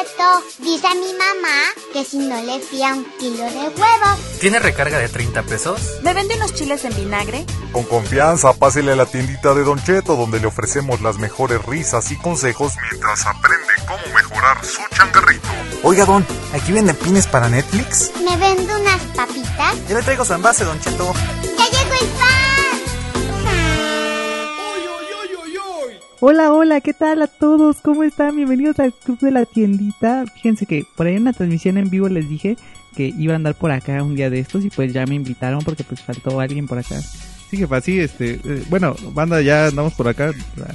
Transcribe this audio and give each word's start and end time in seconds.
Cheto, 0.00 0.42
dice 0.60 0.88
mi 0.94 1.12
mamá 1.12 1.58
que 1.92 2.04
si 2.06 2.16
no 2.16 2.40
le 2.40 2.58
fía 2.60 2.94
un 2.94 3.04
kilo 3.18 3.44
de 3.44 3.68
huevo. 3.68 4.18
¿Tiene 4.40 4.58
recarga 4.58 4.98
de 4.98 5.10
30 5.10 5.42
pesos? 5.42 5.78
¿Me 6.02 6.14
vende 6.14 6.36
unos 6.36 6.54
chiles 6.54 6.86
en 6.86 6.96
vinagre? 6.96 7.44
Con 7.70 7.84
confianza, 7.84 8.54
pásele 8.54 8.92
a 8.92 8.96
la 8.96 9.04
tiendita 9.04 9.52
de 9.52 9.62
Don 9.62 9.82
Cheto, 9.82 10.16
donde 10.16 10.40
le 10.40 10.46
ofrecemos 10.46 11.02
las 11.02 11.18
mejores 11.18 11.62
risas 11.66 12.10
y 12.12 12.16
consejos 12.16 12.72
mientras 12.90 13.26
aprende 13.26 13.74
cómo 13.86 14.14
mejorar 14.14 14.64
su 14.64 14.80
changarrito. 14.96 15.46
Oiga, 15.82 16.06
Don, 16.06 16.26
¿aquí 16.54 16.72
venden 16.72 16.96
pines 16.96 17.26
para 17.26 17.50
Netflix? 17.50 18.10
¿Me 18.24 18.38
vende 18.38 18.74
unas 18.74 19.02
papitas? 19.14 19.74
Yo 19.86 19.98
le 19.98 20.02
traigo 20.02 20.24
su 20.24 20.32
envase, 20.32 20.64
Don 20.64 20.80
Cheto. 20.80 21.12
Hola, 26.22 26.52
hola, 26.52 26.82
¿qué 26.82 26.92
tal 26.92 27.22
a 27.22 27.28
todos? 27.28 27.78
¿Cómo 27.80 28.04
están? 28.04 28.36
Bienvenidos 28.36 28.78
al 28.78 28.92
Club 28.92 29.18
de 29.20 29.30
la 29.30 29.46
Tiendita. 29.46 30.26
Fíjense 30.34 30.66
que 30.66 30.84
por 30.94 31.06
ahí 31.06 31.16
en 31.16 31.24
la 31.24 31.32
transmisión 31.32 31.78
en 31.78 31.88
vivo 31.88 32.10
les 32.10 32.28
dije 32.28 32.58
que 32.94 33.06
iba 33.18 33.32
a 33.32 33.36
andar 33.36 33.54
por 33.54 33.70
acá 33.70 34.02
un 34.02 34.14
día 34.16 34.28
de 34.28 34.38
estos 34.38 34.62
y 34.66 34.68
pues 34.68 34.92
ya 34.92 35.06
me 35.06 35.14
invitaron 35.14 35.60
porque 35.64 35.82
pues 35.82 36.02
faltó 36.02 36.38
alguien 36.38 36.66
por 36.66 36.76
acá. 36.76 37.00
Sí, 37.00 37.56
jefa, 37.56 37.80
sí, 37.80 37.98
este, 38.00 38.38
eh, 38.44 38.62
bueno, 38.68 38.94
banda, 39.14 39.40
ya 39.40 39.68
andamos 39.68 39.94
por 39.94 40.08
acá, 40.08 40.30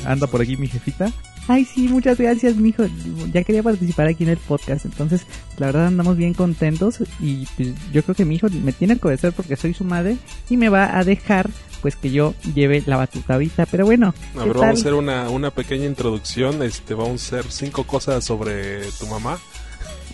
anda 0.05 0.25
por 0.25 0.41
aquí 0.41 0.57
mi 0.57 0.67
jefita. 0.67 1.11
Ay, 1.47 1.65
sí, 1.65 1.87
muchas 1.87 2.17
gracias, 2.17 2.55
mijo. 2.55 2.85
Ya 3.31 3.43
quería 3.43 3.61
participar 3.61 4.07
aquí 4.07 4.23
en 4.23 4.31
el 4.31 4.37
podcast, 4.37 4.85
entonces 4.85 5.21
la 5.57 5.67
verdad 5.67 5.87
andamos 5.87 6.17
bien 6.17 6.33
contentos 6.33 6.99
y 7.19 7.45
pues 7.55 7.69
yo 7.93 8.01
creo 8.03 8.15
que 8.15 8.25
mi 8.25 8.35
hijo 8.35 8.47
me 8.49 8.71
tiene 8.71 8.97
que 8.97 9.07
obedecer 9.07 9.31
porque 9.31 9.55
soy 9.55 9.73
su 9.73 9.83
madre 9.83 10.17
y 10.49 10.57
me 10.57 10.69
va 10.69 10.97
a 10.97 11.03
dejar 11.03 11.49
pues 11.81 11.95
que 11.95 12.09
yo 12.09 12.33
lleve 12.55 12.81
la 12.87 12.97
batuta 12.97 13.35
ahorita, 13.35 13.67
pero 13.67 13.85
bueno. 13.85 14.15
A 14.35 14.45
ver, 14.45 14.55
vamos 14.55 14.77
a 14.77 14.81
hacer 14.81 14.95
una, 14.95 15.29
una 15.29 15.51
pequeña 15.51 15.85
introducción, 15.85 16.63
este, 16.63 16.95
vamos 16.95 17.21
a 17.21 17.37
hacer 17.37 17.51
cinco 17.51 17.83
cosas 17.83 18.23
sobre 18.23 18.81
tu 18.99 19.05
mamá. 19.05 19.37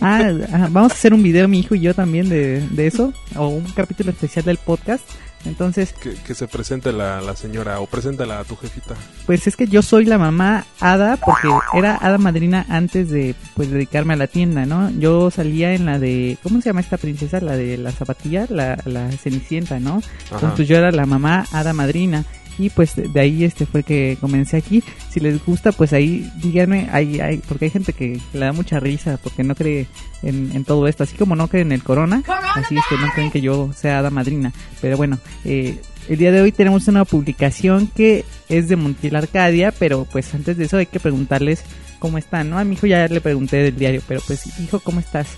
Ah, 0.02 0.32
ajá, 0.52 0.68
vamos 0.70 0.92
a 0.92 0.94
hacer 0.94 1.14
un 1.14 1.22
video 1.22 1.48
mi 1.48 1.60
hijo 1.60 1.74
y 1.74 1.80
yo 1.80 1.94
también 1.94 2.28
de, 2.28 2.60
de 2.68 2.86
eso, 2.86 3.14
o 3.36 3.48
un 3.48 3.64
capítulo 3.72 4.10
especial 4.10 4.44
del 4.44 4.58
podcast. 4.58 5.02
Entonces, 5.44 5.92
Que, 5.92 6.14
que 6.14 6.34
se 6.34 6.46
presente 6.48 6.92
la, 6.92 7.20
la 7.20 7.34
señora 7.36 7.80
o 7.80 7.86
preséntala 7.86 8.38
a 8.40 8.44
tu 8.44 8.56
jefita. 8.56 8.94
pues 9.26 9.46
es 9.46 9.56
que 9.56 9.66
yo 9.66 9.82
soy 9.82 10.04
la 10.04 10.18
mamá 10.18 10.64
hada 10.80 11.16
porque 11.16 11.48
era 11.74 11.96
hada 11.96 12.18
madrina 12.18 12.64
antes 12.68 13.10
de 13.10 13.34
pues 13.54 13.70
dedicarme 13.70 14.14
a 14.14 14.16
la 14.16 14.26
tienda, 14.26 14.66
¿no? 14.66 14.90
Yo 14.90 15.30
salía 15.30 15.74
en 15.74 15.86
la 15.86 15.98
de 15.98 16.38
¿cómo 16.42 16.60
se 16.60 16.68
llama 16.70 16.80
esta 16.80 16.96
princesa? 16.96 17.40
La 17.40 17.56
de 17.56 17.76
la 17.78 17.92
zapatilla, 17.92 18.46
la, 18.48 18.78
la 18.84 19.10
cenicienta, 19.12 19.78
¿no? 19.80 20.00
Entonces 20.30 20.50
Ajá. 20.60 20.62
yo 20.62 20.76
era 20.76 20.90
la 20.92 21.06
mamá 21.06 21.44
hada 21.52 21.72
madrina 21.72 22.24
y 22.58 22.70
pues 22.70 22.94
de 22.96 23.20
ahí 23.20 23.44
este 23.44 23.66
fue 23.66 23.82
que 23.82 24.16
comencé 24.20 24.56
aquí. 24.56 24.82
Si 25.10 25.20
les 25.20 25.44
gusta, 25.44 25.72
pues 25.72 25.92
ahí 25.92 26.30
díganme, 26.36 26.88
hay, 26.92 27.20
hay, 27.20 27.38
porque 27.38 27.66
hay 27.66 27.70
gente 27.70 27.92
que 27.92 28.18
le 28.32 28.40
da 28.40 28.52
mucha 28.52 28.80
risa 28.80 29.18
porque 29.22 29.42
no 29.42 29.54
cree 29.54 29.86
en, 30.22 30.50
en 30.54 30.64
todo 30.64 30.86
esto, 30.88 31.02
así 31.04 31.16
como 31.16 31.36
no 31.36 31.48
creen 31.48 31.68
en 31.68 31.72
el 31.72 31.82
corona, 31.82 32.22
así 32.54 32.76
es 32.76 32.84
que 32.88 32.96
no 32.96 33.08
creen 33.14 33.30
que 33.30 33.40
yo 33.40 33.72
sea 33.74 33.98
hada 33.98 34.10
madrina. 34.10 34.52
Pero 34.80 34.96
bueno, 34.96 35.18
eh, 35.44 35.80
el 36.08 36.18
día 36.18 36.32
de 36.32 36.42
hoy 36.42 36.52
tenemos 36.52 36.88
una 36.88 37.04
publicación 37.04 37.86
que 37.86 38.24
es 38.48 38.68
de 38.68 38.76
Montiel 38.76 39.16
Arcadia, 39.16 39.72
pero 39.72 40.04
pues 40.04 40.34
antes 40.34 40.56
de 40.56 40.64
eso 40.64 40.76
hay 40.76 40.86
que 40.86 41.00
preguntarles 41.00 41.62
cómo 41.98 42.18
están, 42.18 42.50
¿no? 42.50 42.58
A 42.58 42.64
mi 42.64 42.74
hijo 42.74 42.86
ya 42.86 43.06
le 43.06 43.20
pregunté 43.20 43.58
del 43.58 43.76
diario, 43.76 44.02
pero 44.08 44.20
pues 44.26 44.58
hijo, 44.58 44.80
¿cómo 44.80 45.00
estás? 45.00 45.28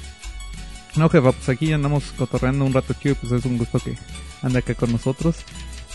No, 0.96 1.08
jefa, 1.08 1.32
pues 1.32 1.48
aquí 1.48 1.72
andamos 1.72 2.12
cotorreando 2.16 2.64
un 2.64 2.72
rato 2.72 2.94
chido, 2.94 3.16
pues 3.16 3.32
es 3.32 3.44
un 3.44 3.58
gusto 3.58 3.78
que 3.80 3.96
anda 4.42 4.60
acá 4.60 4.74
con 4.74 4.92
nosotros. 4.92 5.36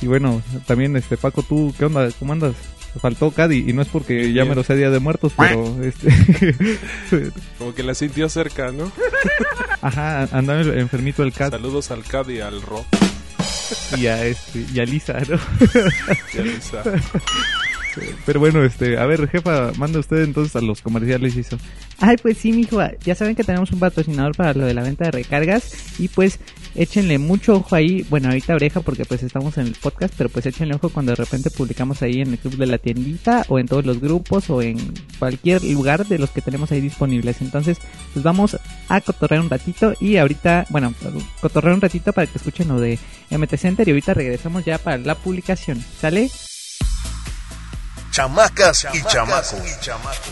Y 0.01 0.07
bueno, 0.07 0.41
también, 0.65 0.95
este, 0.95 1.17
Paco, 1.17 1.43
¿tú 1.43 1.73
qué 1.77 1.85
onda? 1.85 2.09
¿Cómo 2.19 2.33
andas? 2.33 2.55
Faltó 2.99 3.29
Cadi, 3.31 3.69
y 3.69 3.73
no 3.73 3.83
es 3.83 3.87
porque 3.87 4.33
ya 4.33 4.45
me 4.45 4.55
lo 4.55 4.63
sé 4.63 4.75
Día 4.75 4.89
de 4.89 4.99
Muertos, 4.99 5.33
pero, 5.37 5.83
este, 5.83 6.09
Como 7.59 7.75
que 7.75 7.83
la 7.83 7.93
sintió 7.93 8.27
cerca, 8.29 8.71
¿no? 8.71 8.91
ajá, 9.81 10.23
andaba 10.31 10.61
enfermito 10.61 11.21
el 11.21 11.31
Cad 11.31 11.51
Saludos 11.51 11.91
al 11.91 12.03
Cad 12.03 12.29
y 12.29 12.39
al 12.39 12.61
Ro. 12.61 12.83
y 13.95 14.07
a, 14.07 14.25
este, 14.25 14.65
y 14.73 14.79
a 14.79 14.85
Lisa, 14.85 15.19
¿no? 15.29 15.37
y 16.33 16.39
a 16.39 16.41
Lisa. 16.41 16.83
Pero 18.25 18.39
bueno, 18.39 18.63
este, 18.63 18.97
a 18.97 19.05
ver, 19.05 19.29
jefa, 19.29 19.71
manda 19.77 19.99
usted 19.99 20.23
entonces 20.23 20.55
a 20.55 20.61
los 20.61 20.81
comerciales 20.81 21.35
y 21.35 21.41
eso. 21.41 21.57
Ay, 22.01 22.15
pues 22.21 22.37
sí, 22.37 22.53
mijo, 22.53 22.79
ya 23.03 23.13
saben 23.13 23.35
que 23.35 23.43
tenemos 23.43 23.71
un 23.71 23.79
patrocinador 23.79 24.35
para 24.35 24.53
lo 24.53 24.65
de 24.65 24.73
la 24.73 24.83
venta 24.83 25.05
de 25.05 25.11
recargas 25.11 25.99
y 25.99 26.07
pues 26.07 26.39
échenle 26.75 27.17
mucho 27.17 27.55
ojo 27.55 27.75
ahí, 27.75 28.05
bueno, 28.09 28.29
ahorita 28.29 28.55
oreja 28.55 28.79
porque 28.79 29.03
pues 29.03 29.21
estamos 29.21 29.57
en 29.57 29.67
el 29.67 29.73
podcast, 29.73 30.13
pero 30.17 30.29
pues 30.29 30.45
échenle 30.45 30.75
ojo 30.75 30.89
cuando 30.89 31.11
de 31.11 31.17
repente 31.17 31.51
publicamos 31.51 32.01
ahí 32.01 32.21
en 32.21 32.31
el 32.31 32.39
club 32.39 32.55
de 32.55 32.67
la 32.67 32.77
tiendita 32.77 33.45
o 33.49 33.59
en 33.59 33.67
todos 33.67 33.85
los 33.85 33.99
grupos 33.99 34.49
o 34.49 34.61
en 34.61 34.77
cualquier 35.19 35.61
lugar 35.63 36.07
de 36.07 36.19
los 36.19 36.29
que 36.29 36.41
tenemos 36.41 36.71
ahí 36.71 36.79
disponibles. 36.79 37.41
Entonces, 37.41 37.79
pues 38.13 38.23
vamos 38.23 38.57
a 38.87 39.01
cotorrear 39.01 39.41
un 39.41 39.49
ratito 39.49 39.93
y 39.99 40.15
ahorita, 40.15 40.67
bueno, 40.69 40.93
cotorrear 41.41 41.73
un 41.73 41.81
ratito 41.81 42.13
para 42.13 42.27
que 42.27 42.37
escuchen 42.37 42.69
lo 42.69 42.79
de 42.79 42.97
MT 43.29 43.57
Center 43.57 43.85
y 43.87 43.91
ahorita 43.91 44.13
regresamos 44.13 44.63
ya 44.63 44.77
para 44.77 44.97
la 44.97 45.15
publicación. 45.15 45.83
¿Sale? 45.99 46.29
Chamacas 48.11 48.87
y 48.93 49.01
chamacos. 49.03 49.55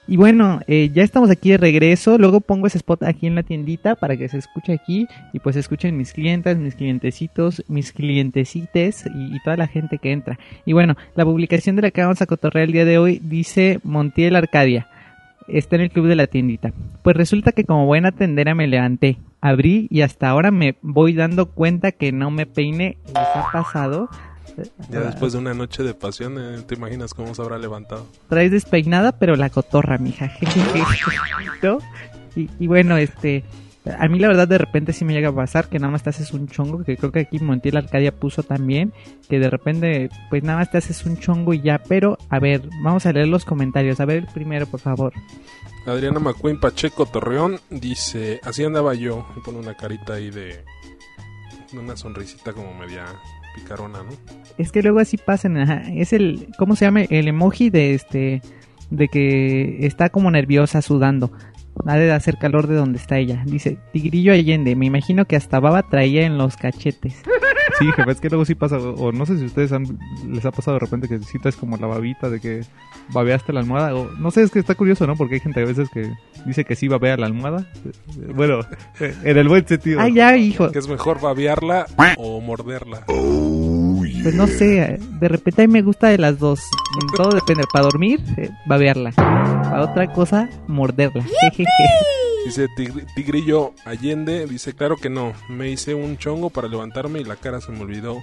Y 0.06 0.18
bueno, 0.18 0.60
eh, 0.68 0.90
ya 0.94 1.02
estamos 1.02 1.30
aquí 1.30 1.52
de 1.52 1.58
regreso. 1.58 2.18
Luego 2.18 2.42
pongo 2.42 2.68
ese 2.68 2.78
spot 2.78 3.04
aquí 3.04 3.28
en 3.28 3.36
la 3.36 3.44
tiendita 3.44 3.96
para 3.96 4.18
que 4.18 4.28
se 4.28 4.38
escuche 4.38 4.74
aquí 4.74 5.08
y 5.32 5.40
pues 5.40 5.56
escuchen 5.56 5.96
mis 5.96 6.12
clientes, 6.12 6.58
mis 6.58 6.76
clientecitos, 6.76 7.64
mis 7.70 7.94
clientecites 7.94 9.06
y, 9.06 9.40
toda 9.44 9.58
la 9.58 9.68
gente 9.68 9.98
que 9.98 10.12
entra. 10.12 10.38
Y 10.66 10.74
bueno, 10.74 10.96
la 11.16 11.26
publicación 11.26 11.76
de 11.76 11.84
la 11.84 11.92
que 11.92 12.02
vamos 12.02 12.22
a 12.22 12.26
cotorrear 12.26 12.66
el 12.66 12.74
día 12.74 12.86
de 12.86 12.98
hoy 12.98 13.20
dice 13.24 13.80
Montiel 13.84 14.36
Arcadia. 14.36 14.88
Está 15.48 15.76
en 15.76 15.84
el 15.84 15.92
club 15.92 16.08
de 16.08 16.16
la 16.16 16.28
tiendita. 16.28 16.72
Pues 17.02 17.16
resulta 17.18 17.52
que 17.52 17.66
como 17.66 17.86
buena 17.86 18.12
tendera 18.12 18.56
me 18.56 18.68
levanté, 18.68 19.18
abrí 19.42 19.88
y 19.90 20.02
hasta 20.02 20.30
ahora 20.30 20.52
me 20.52 20.76
voy 20.82 21.14
dando 21.14 21.48
cuenta 21.48 21.92
que 21.92 22.12
no 22.12 22.32
me 22.32 22.46
peiné. 22.46 22.98
¿Les 23.08 23.18
ha 23.18 23.52
pasado? 23.52 24.10
Ya 24.90 25.00
después 25.02 25.34
de 25.34 25.40
una 25.40 25.54
noche 25.54 25.84
de 25.84 25.94
pasión, 25.94 26.38
eh, 26.38 26.62
¿te 26.68 26.76
imaginas 26.76 27.14
cómo 27.14 27.34
se 27.34 27.42
habrá 27.42 27.58
levantado? 27.58 28.08
traes 28.30 28.52
despeinada, 28.52 29.14
pero 29.14 29.36
la 29.36 29.50
cotorra, 29.50 29.98
mija. 29.98 30.32
¿No? 31.64 31.80
Y, 32.36 32.50
y 32.60 32.68
bueno, 32.68 32.98
este. 32.98 33.44
A 34.00 34.08
mí 34.08 34.18
la 34.18 34.30
verdad 34.30 34.48
de 34.48 34.58
repente 34.58 34.94
sí 34.94 35.04
me 35.04 35.12
llega 35.12 35.28
a 35.28 35.36
pasar 35.36 35.68
que 35.68 35.78
nada 35.78 35.92
más 35.92 36.04
te 36.04 36.10
haces 36.10 36.32
un 36.32 36.48
chongo, 36.48 36.86
que 36.86 36.96
creo 36.96 37.12
que 37.12 37.20
aquí 37.20 37.40
Montiel 37.40 37.76
Arcadia 37.76 38.16
puso 38.16 38.42
también, 38.42 38.94
que 39.28 39.40
de 39.40 39.50
repente 39.50 40.10
pues 40.30 40.42
nada 40.42 40.60
más 40.60 40.72
te 40.72 40.78
haces 40.78 41.06
un 41.06 41.18
chongo 41.18 41.54
y 41.54 41.62
ya, 41.62 41.84
pero 41.90 42.18
a 42.30 42.40
ver, 42.40 42.62
vamos 42.82 43.06
a 43.06 43.12
leer 43.12 43.28
los 43.28 43.44
comentarios, 43.44 44.00
a 44.00 44.06
ver 44.06 44.20
el 44.20 44.28
primero 44.28 44.68
por 44.68 44.80
favor. 44.80 45.12
Adriana 45.86 46.20
McQueen 46.20 46.62
Pacheco 46.62 47.06
Torreón 47.06 47.60
dice, 47.70 48.40
así 48.44 48.64
andaba 48.64 48.94
yo, 48.94 49.28
y 49.36 49.42
pone 49.42 49.58
una 49.60 49.76
carita 49.76 50.14
ahí 50.14 50.32
de, 50.32 50.64
de 51.74 51.78
una 51.78 51.98
sonrisita 51.98 52.54
como 52.54 52.74
media 52.74 53.04
picarona, 53.54 54.00
¿no? 54.04 54.12
Es 54.58 54.72
que 54.72 54.82
luego 54.84 55.00
así 55.00 55.18
pasan, 55.18 55.58
ajá, 55.58 55.84
es 55.94 56.14
el, 56.14 56.48
¿cómo 56.58 56.76
se 56.76 56.86
llama? 56.86 57.02
El 57.02 57.28
emoji 57.28 57.70
de 57.70 57.94
este, 57.94 58.42
de 58.90 59.08
que 59.08 59.86
está 59.86 60.10
como 60.10 60.30
nerviosa, 60.32 60.82
sudando. 60.82 61.32
Ha 61.86 61.98
de 61.98 62.12
hacer 62.12 62.38
calor 62.38 62.68
de 62.68 62.76
donde 62.76 63.00
está 63.00 63.18
ella. 63.18 63.44
Dice, 63.46 63.80
Tigrillo 63.92 64.32
Allende, 64.34 64.76
me 64.76 64.86
imagino 64.86 65.26
que 65.26 65.36
hasta 65.36 65.60
baba 65.60 65.82
traía 65.84 66.24
en 66.26 66.38
los 66.38 66.56
cachetes. 66.56 67.24
Sí, 67.80 67.92
jefa, 67.96 68.12
es 68.12 68.20
que 68.22 68.30
luego 68.30 68.46
sí 68.46 68.56
pasa, 68.56 68.78
o, 68.78 68.94
o 69.08 69.12
no 69.12 69.26
sé 69.26 69.38
si 69.38 69.46
ustedes 69.46 69.72
han, 69.72 69.98
les 70.30 70.46
ha 70.46 70.52
pasado 70.52 70.76
de 70.76 70.80
repente 70.80 71.08
que 71.08 71.20
si 71.20 71.40
traes 71.40 71.56
como 71.56 71.78
la 71.78 71.88
babita 71.88 72.30
de 72.30 72.40
que 72.40 72.62
babeaste 73.12 73.54
la 73.54 73.62
almohada, 73.62 73.96
o 73.96 74.10
no 74.12 74.32
sé, 74.32 74.44
es 74.44 74.52
que 74.52 74.60
está 74.60 74.76
curioso, 74.76 75.08
¿no? 75.08 75.16
Porque 75.16 75.36
hay 75.36 75.40
gente 75.40 75.62
a 75.62 75.66
veces 75.66 75.90
que 75.94 76.12
dice 76.46 76.66
que 76.66 76.76
sí 76.76 76.88
babea 76.88 77.18
la 77.18 77.26
almohada. 77.26 77.66
Bueno, 78.36 78.60
en 79.00 79.38
el 79.38 79.48
buen 79.48 79.68
sentido. 79.68 80.00
Ah, 80.00 80.10
ya, 80.10 80.36
hijo. 80.38 80.72
Que 80.72 80.80
es 80.80 80.88
mejor 80.88 81.20
babearla 81.20 81.88
o 82.18 82.40
morderla. 82.42 83.06
Pues 83.08 84.36
no 84.36 84.48
sé, 84.48 85.00
de 85.20 85.28
repente 85.28 85.64
a 85.64 85.68
mí 85.68 85.74
me 85.74 85.82
gusta 85.82 86.08
de 86.10 86.18
las 86.18 86.40
dos. 86.40 86.62
Todo 87.18 87.32
depende. 87.32 87.64
Para 87.72 87.86
dormir, 87.86 88.22
eh, 88.38 88.50
babearla. 88.68 89.12
Para 89.12 89.82
otra 89.84 90.14
cosa, 90.14 90.50
morderla. 90.68 91.24
Jejeje. 91.42 91.66
Dice 92.46 92.68
Tigr- 92.70 93.06
Tigrillo 93.16 93.74
Allende, 93.86 94.46
dice, 94.48 94.74
claro 94.74 94.98
que 94.98 95.10
no, 95.10 95.34
me 95.50 95.70
hice 95.70 95.96
un 95.96 96.18
chongo 96.18 96.50
para 96.50 96.68
levantarme 96.68 97.20
y 97.22 97.24
la 97.24 97.36
cara 97.38 97.62
se 97.62 97.72
me 97.72 97.80
olvidó 97.82 98.22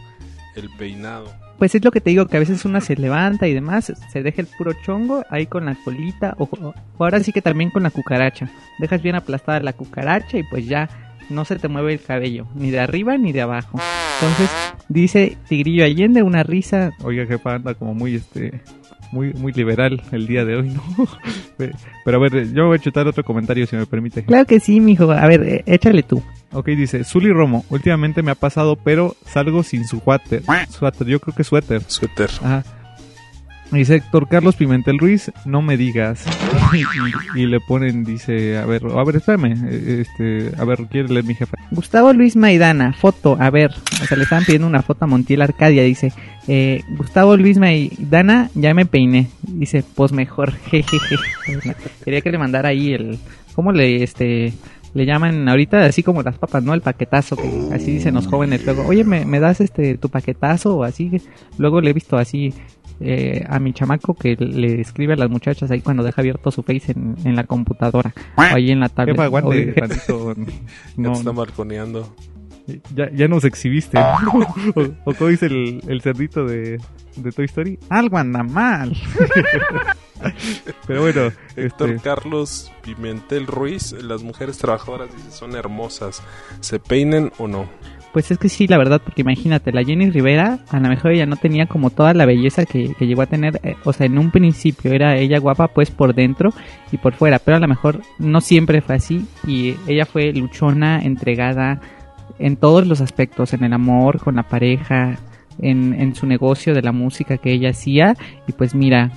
el 0.57 0.69
peinado. 0.71 1.33
Pues 1.59 1.75
es 1.75 1.85
lo 1.85 1.91
que 1.91 2.01
te 2.01 2.11
digo, 2.11 2.27
que 2.27 2.37
a 2.37 2.41
veces 2.41 2.65
una 2.65 2.81
se 2.81 2.97
levanta 2.97 3.47
y 3.47 3.55
demás, 3.55 3.93
se 4.13 4.23
deja 4.23 4.41
el 4.43 4.47
puro 4.47 4.73
chongo 4.85 5.25
ahí 5.31 5.47
con 5.47 5.67
la 5.67 5.75
colita, 5.85 6.35
o, 6.39 6.45
o 6.45 6.75
ahora 6.99 7.21
sí 7.21 7.33
que 7.33 7.43
también 7.43 7.71
con 7.71 7.83
la 7.83 7.91
cucaracha. 7.91 8.51
Dejas 8.79 9.03
bien 9.03 9.15
aplastada 9.15 9.61
la 9.61 9.73
cucaracha 9.75 10.39
y 10.39 10.43
pues 10.43 10.67
ya 10.67 10.89
no 11.31 11.45
se 11.45 11.57
te 11.57 11.69
mueve 11.69 11.95
el 11.95 12.01
cabello, 12.01 12.47
ni 12.55 12.71
de 12.71 12.81
arriba 12.81 13.17
ni 13.17 13.33
de 13.33 13.43
abajo. 13.43 13.81
Entonces, 14.21 14.51
dice 14.89 15.37
Tigrillo 15.49 15.85
Allende, 15.85 16.23
una 16.23 16.43
risa. 16.43 16.93
Oiga, 17.03 17.27
jefa, 17.27 17.55
anda 17.55 17.75
como 17.75 17.95
muy, 17.95 18.17
este, 18.17 18.61
muy, 19.13 19.33
muy 19.35 19.53
liberal 19.53 20.03
el 20.13 20.27
día 20.27 20.45
de 20.45 20.57
hoy, 20.57 20.71
¿no? 20.71 20.83
Pero 22.05 22.17
a 22.17 22.21
ver, 22.21 22.53
yo 22.53 22.67
voy 22.67 22.79
a 22.79 22.81
chutar 22.81 23.07
otro 23.07 23.25
comentario 23.25 23.67
si 23.67 23.77
me 23.77 23.87
permite. 23.87 24.25
Claro 24.25 24.47
que 24.47 24.61
sí, 24.61 24.81
mijo. 24.81 25.11
A 25.11 25.27
ver, 25.27 25.43
eh, 25.43 25.63
échale 25.67 26.03
tú. 26.03 26.23
Ok, 26.53 26.67
dice, 26.69 27.05
Zuli 27.05 27.33
Romo, 27.33 27.65
últimamente 27.71 28.23
me 28.23 28.33
ha 28.33 28.35
pasado, 28.35 28.77
pero 28.77 29.15
salgo 29.25 29.63
sin 29.63 29.87
su 29.87 30.01
suéter. 30.01 30.43
Suéter, 30.69 31.07
yo 31.07 31.21
creo 31.21 31.35
que 31.35 31.45
suéter. 31.45 31.83
Suéter. 31.87 32.31
Ajá. 32.43 32.65
Dice 33.73 33.97
Héctor 33.97 34.27
Carlos 34.29 34.57
Pimentel 34.57 34.99
Ruiz, 34.99 35.31
no 35.45 35.63
me 35.63 35.77
digas. 35.77 36.25
y, 37.37 37.47
le 37.47 37.61
ponen, 37.61 38.03
dice, 38.03 38.59
a 38.59 38.67
ver, 38.67 38.83
a 38.85 39.05
ver, 39.05 39.17
espérame, 39.17 39.55
eh, 39.69 40.01
este, 40.01 40.51
a 40.61 40.65
ver, 40.65 40.87
quiere 40.91 41.09
leer 41.09 41.25
mi 41.25 41.37
jefa. 41.37 41.57
Gustavo 41.71 42.13
Luis 42.13 42.35
Maidana, 42.35 42.93
foto, 42.93 43.37
a 43.39 43.49
ver, 43.51 43.71
o 44.03 44.07
sea, 44.07 44.17
le 44.17 44.25
estaban 44.25 44.45
pidiendo 44.45 44.67
una 44.67 44.83
foto 44.83 45.05
a 45.05 45.09
Montiel 45.09 45.43
Arcadia, 45.43 45.85
dice, 45.85 46.13
eh, 46.49 46.83
Gustavo 46.97 47.37
Luis 47.37 47.59
Maidana, 47.59 48.51
ya 48.55 48.75
me 48.75 48.87
peiné, 48.87 49.29
dice, 49.43 49.85
pues 49.95 50.11
mejor, 50.11 50.53
jejeje. 50.71 51.17
Quería 52.05 52.23
que 52.23 52.33
le 52.33 52.39
mandara 52.39 52.71
ahí 52.71 52.93
el, 52.93 53.21
¿cómo 53.55 53.71
le, 53.71 54.03
este, 54.03 54.53
le 54.95 55.07
llaman 55.07 55.49
ahorita 55.49 55.85
así 55.85 56.03
como 56.03 56.23
las 56.23 56.39
papas, 56.39 56.65
¿no? 56.65 56.75
El 56.75 56.81
paquetazo, 56.81 57.37
que 57.37 57.49
así 57.73 57.93
dicen 57.93 58.15
los 58.15 58.27
jóvenes 58.27 58.65
luego, 58.65 58.85
oye, 58.85 59.05
¿me, 59.05 59.25
me 59.25 59.39
das 59.39 59.61
este, 59.61 59.97
tu 59.97 60.09
paquetazo? 60.09 60.79
O 60.79 60.85
así, 60.85 61.23
luego 61.57 61.81
le 61.81 61.91
he 61.91 61.93
visto 61.95 62.17
así, 62.19 62.53
eh, 63.01 63.45
a 63.49 63.59
mi 63.59 63.73
chamaco 63.73 64.15
que 64.15 64.37
le 64.37 64.81
escribe 64.81 65.15
a 65.15 65.17
las 65.17 65.31
muchachas 65.31 65.71
ahí 65.71 65.81
cuando 65.81 66.03
deja 66.03 66.21
abierto 66.21 66.51
su 66.51 66.63
face 66.63 66.93
en, 66.93 67.17
en 67.25 67.35
la 67.37 67.45
computadora 67.45 68.13
o 68.37 68.41
ahí 68.43 68.71
en 68.71 68.81
la 68.81 68.89
tablet. 68.89 69.15
Jefa, 69.17 69.25
aguante 69.25 69.49
Oye, 69.49 69.73
tantito, 69.73 70.35
Ya 70.37 70.45
no, 70.97 71.13
te 71.13 71.19
está 71.19 71.31
balconeando. 71.33 72.15
ya, 72.95 73.11
ya 73.13 73.27
nos 73.29 73.45
exhibiste. 73.45 73.99
o, 74.75 74.83
o 75.05 75.15
como 75.15 75.31
dice 75.31 75.47
el, 75.47 75.83
el 75.89 76.01
cerdito 76.03 76.45
de, 76.45 76.79
de 77.17 77.33
Toy 77.33 77.47
Story, 77.47 77.79
algo 77.89 78.19
anda 78.19 78.43
mal. 78.43 78.97
Pero 80.87 81.01
bueno, 81.01 81.33
Héctor 81.57 81.91
este, 81.91 82.03
Carlos 82.03 82.71
Pimentel 82.83 83.47
Ruiz, 83.47 83.93
las 83.93 84.23
mujeres 84.23 84.59
trabajadoras 84.59 85.09
dice, 85.17 85.31
son 85.31 85.57
hermosas. 85.57 86.23
¿Se 86.61 86.79
peinen 86.79 87.33
o 87.39 87.49
no? 87.49 87.69
Pues 88.13 88.31
es 88.33 88.39
que 88.39 88.49
sí, 88.49 88.67
la 88.67 88.77
verdad, 88.77 89.01
porque 89.05 89.21
imagínate, 89.23 89.71
la 89.71 89.85
Jenny 89.85 90.11
Rivera, 90.11 90.59
a 90.71 90.81
lo 90.81 90.89
mejor 90.89 91.13
ella 91.13 91.27
no 91.27 91.37
tenía 91.37 91.67
como 91.67 91.91
toda 91.91 92.13
la 92.13 92.27
belleza 92.27 92.65
que, 92.67 92.93
que 92.95 93.07
llegó 93.07 93.23
a 93.23 93.27
tener, 93.27 93.61
eh, 93.63 93.77
o 93.85 93.93
sea, 93.93 94.07
en 94.07 94.19
un 94.19 94.33
principio 94.33 94.93
era 94.93 95.17
ella 95.17 95.39
guapa 95.39 95.69
pues 95.69 95.93
por 95.93 96.13
dentro 96.13 96.53
y 96.91 96.97
por 96.97 97.15
fuera, 97.15 97.39
pero 97.39 97.59
a 97.59 97.61
lo 97.61 97.69
mejor 97.69 98.01
no 98.19 98.41
siempre 98.41 98.81
fue 98.81 98.97
así 98.97 99.27
y 99.47 99.77
ella 99.87 100.07
fue 100.07 100.33
luchona, 100.33 101.01
entregada 101.03 101.81
en 102.41 102.57
todos 102.57 102.85
los 102.87 103.01
aspectos, 103.01 103.53
en 103.53 103.63
el 103.63 103.73
amor, 103.73 104.19
con 104.19 104.35
la 104.35 104.43
pareja, 104.43 105.19
en, 105.61 105.95
en 105.95 106.17
su 106.17 106.27
negocio 106.27 106.75
de 106.75 106.83
la 106.83 106.91
música 106.91 107.39
que 107.39 107.53
ella 107.53 107.71
hacía 107.71 108.17
y 108.49 108.53
pues 108.53 108.75
mira, 108.75 109.13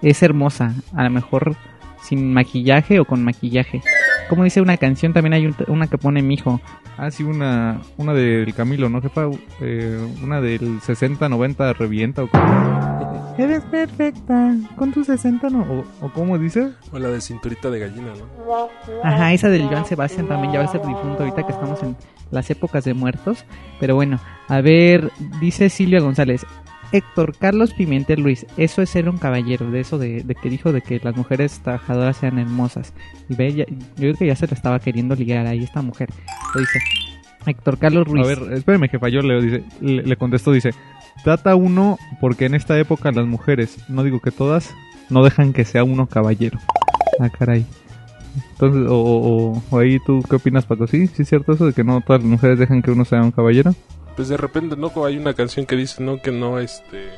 es 0.00 0.22
hermosa, 0.22 0.74
a 0.94 1.04
lo 1.04 1.10
mejor 1.10 1.56
sin 2.02 2.32
maquillaje 2.32 3.00
o 3.00 3.04
con 3.04 3.24
maquillaje. 3.24 3.82
Como 4.28 4.42
dice 4.44 4.60
una 4.60 4.76
canción, 4.76 5.12
también 5.12 5.34
hay 5.34 5.46
un- 5.46 5.54
una 5.68 5.86
que 5.86 5.98
pone 5.98 6.20
mi 6.22 6.34
hijo. 6.34 6.60
ah, 6.98 7.10
sí, 7.10 7.22
una, 7.22 7.80
una 7.96 8.12
del 8.12 8.52
Camilo, 8.54 8.88
¿no, 8.88 9.00
jefa? 9.00 9.28
Eh, 9.60 9.98
una 10.22 10.40
del 10.40 10.80
60-90 10.80 11.72
revienta 11.74 12.24
o 12.24 12.28
cómo. 12.28 12.44
Eres 13.38 13.62
perfecta, 13.64 14.54
con 14.76 14.92
tu 14.92 15.04
60 15.04 15.50
no. 15.50 15.60
O, 16.00 16.06
o 16.06 16.12
cómo 16.12 16.38
dice. 16.38 16.70
O 16.90 16.98
la 16.98 17.08
de 17.08 17.20
cinturita 17.20 17.68
de 17.70 17.80
gallina, 17.80 18.12
¿no? 18.18 18.68
Ajá, 19.04 19.32
esa 19.34 19.48
del 19.50 19.68
Joan 19.68 19.84
Sebastián 19.84 20.26
también 20.26 20.54
ya 20.54 20.60
va 20.60 20.64
a 20.64 20.68
ser 20.68 20.80
difunto 20.80 21.18
ahorita 21.22 21.44
que 21.46 21.52
estamos 21.52 21.82
en 21.82 21.96
las 22.30 22.48
épocas 22.50 22.84
de 22.84 22.94
muertos. 22.94 23.44
Pero 23.78 23.94
bueno, 23.94 24.18
a 24.48 24.60
ver, 24.62 25.10
dice 25.40 25.68
Silvia 25.68 26.00
González. 26.00 26.46
Héctor 26.92 27.36
Carlos 27.36 27.72
Pimentel 27.74 28.22
Ruiz, 28.22 28.46
eso 28.56 28.80
es 28.82 28.90
ser 28.90 29.08
un 29.08 29.18
caballero, 29.18 29.70
de 29.70 29.80
eso 29.80 29.98
de, 29.98 30.22
de 30.22 30.34
que 30.34 30.48
dijo 30.50 30.72
de 30.72 30.80
que 30.82 31.00
las 31.02 31.16
mujeres 31.16 31.60
trabajadoras 31.62 32.16
sean 32.16 32.38
hermosas. 32.38 32.92
Y 33.28 33.34
ve, 33.34 33.52
ya- 33.52 33.66
yo 33.68 33.74
creo 33.96 34.14
que 34.14 34.26
ya 34.26 34.36
se 34.36 34.46
la 34.46 34.54
estaba 34.54 34.78
queriendo 34.78 35.14
ligar 35.14 35.46
ahí 35.46 35.62
esta 35.64 35.82
mujer. 35.82 36.08
Lo 36.54 36.60
dice 36.60 36.78
Héctor 37.46 37.78
Carlos 37.78 38.06
Ruiz. 38.06 38.24
A 38.24 38.28
ver, 38.28 38.52
espérame, 38.54 38.88
jefa, 38.88 39.08
yo 39.08 39.20
leo, 39.20 39.40
dice, 39.40 39.64
le, 39.80 40.02
le 40.02 40.16
contestó, 40.16 40.52
dice, 40.52 40.70
trata 41.24 41.54
uno 41.56 41.98
porque 42.20 42.46
en 42.46 42.54
esta 42.54 42.78
época 42.78 43.10
las 43.12 43.26
mujeres, 43.26 43.78
no 43.88 44.02
digo 44.04 44.20
que 44.20 44.30
todas, 44.30 44.74
no 45.10 45.22
dejan 45.24 45.52
que 45.52 45.64
sea 45.64 45.84
uno 45.84 46.06
caballero. 46.06 46.58
Ah, 47.20 47.28
caray. 47.30 47.64
Entonces, 48.52 48.86
o, 48.90 48.96
o- 48.96 49.62
o 49.70 49.78
ahí 49.78 49.98
tú, 50.04 50.22
¿qué 50.28 50.36
opinas, 50.36 50.66
Paco? 50.66 50.86
¿Sí? 50.86 51.06
¿Sí 51.08 51.22
es 51.22 51.28
cierto 51.28 51.52
eso 51.52 51.66
de 51.66 51.72
que 51.72 51.84
no 51.84 52.00
todas 52.00 52.22
las 52.22 52.30
mujeres 52.30 52.58
dejan 52.58 52.82
que 52.82 52.90
uno 52.90 53.04
sea 53.04 53.22
un 53.22 53.30
caballero? 53.32 53.74
Pues 54.16 54.28
de 54.28 54.36
repente, 54.36 54.76
¿no? 54.76 54.90
Hay 55.04 55.18
una 55.18 55.34
canción 55.34 55.66
que 55.66 55.76
dice, 55.76 56.02
¿no? 56.02 56.20
Que 56.20 56.32
no, 56.32 56.58
este... 56.58 57.10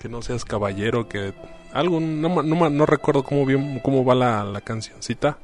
Que 0.00 0.08
no 0.08 0.22
seas 0.22 0.44
caballero, 0.44 1.08
que... 1.08 1.32
Algo, 1.72 2.00
no, 2.00 2.42
no, 2.42 2.70
no 2.70 2.86
recuerdo 2.86 3.22
cómo, 3.22 3.44
bien, 3.46 3.78
cómo 3.80 4.04
va 4.04 4.14
la, 4.14 4.44
la 4.44 4.60
cancioncita. 4.60 5.38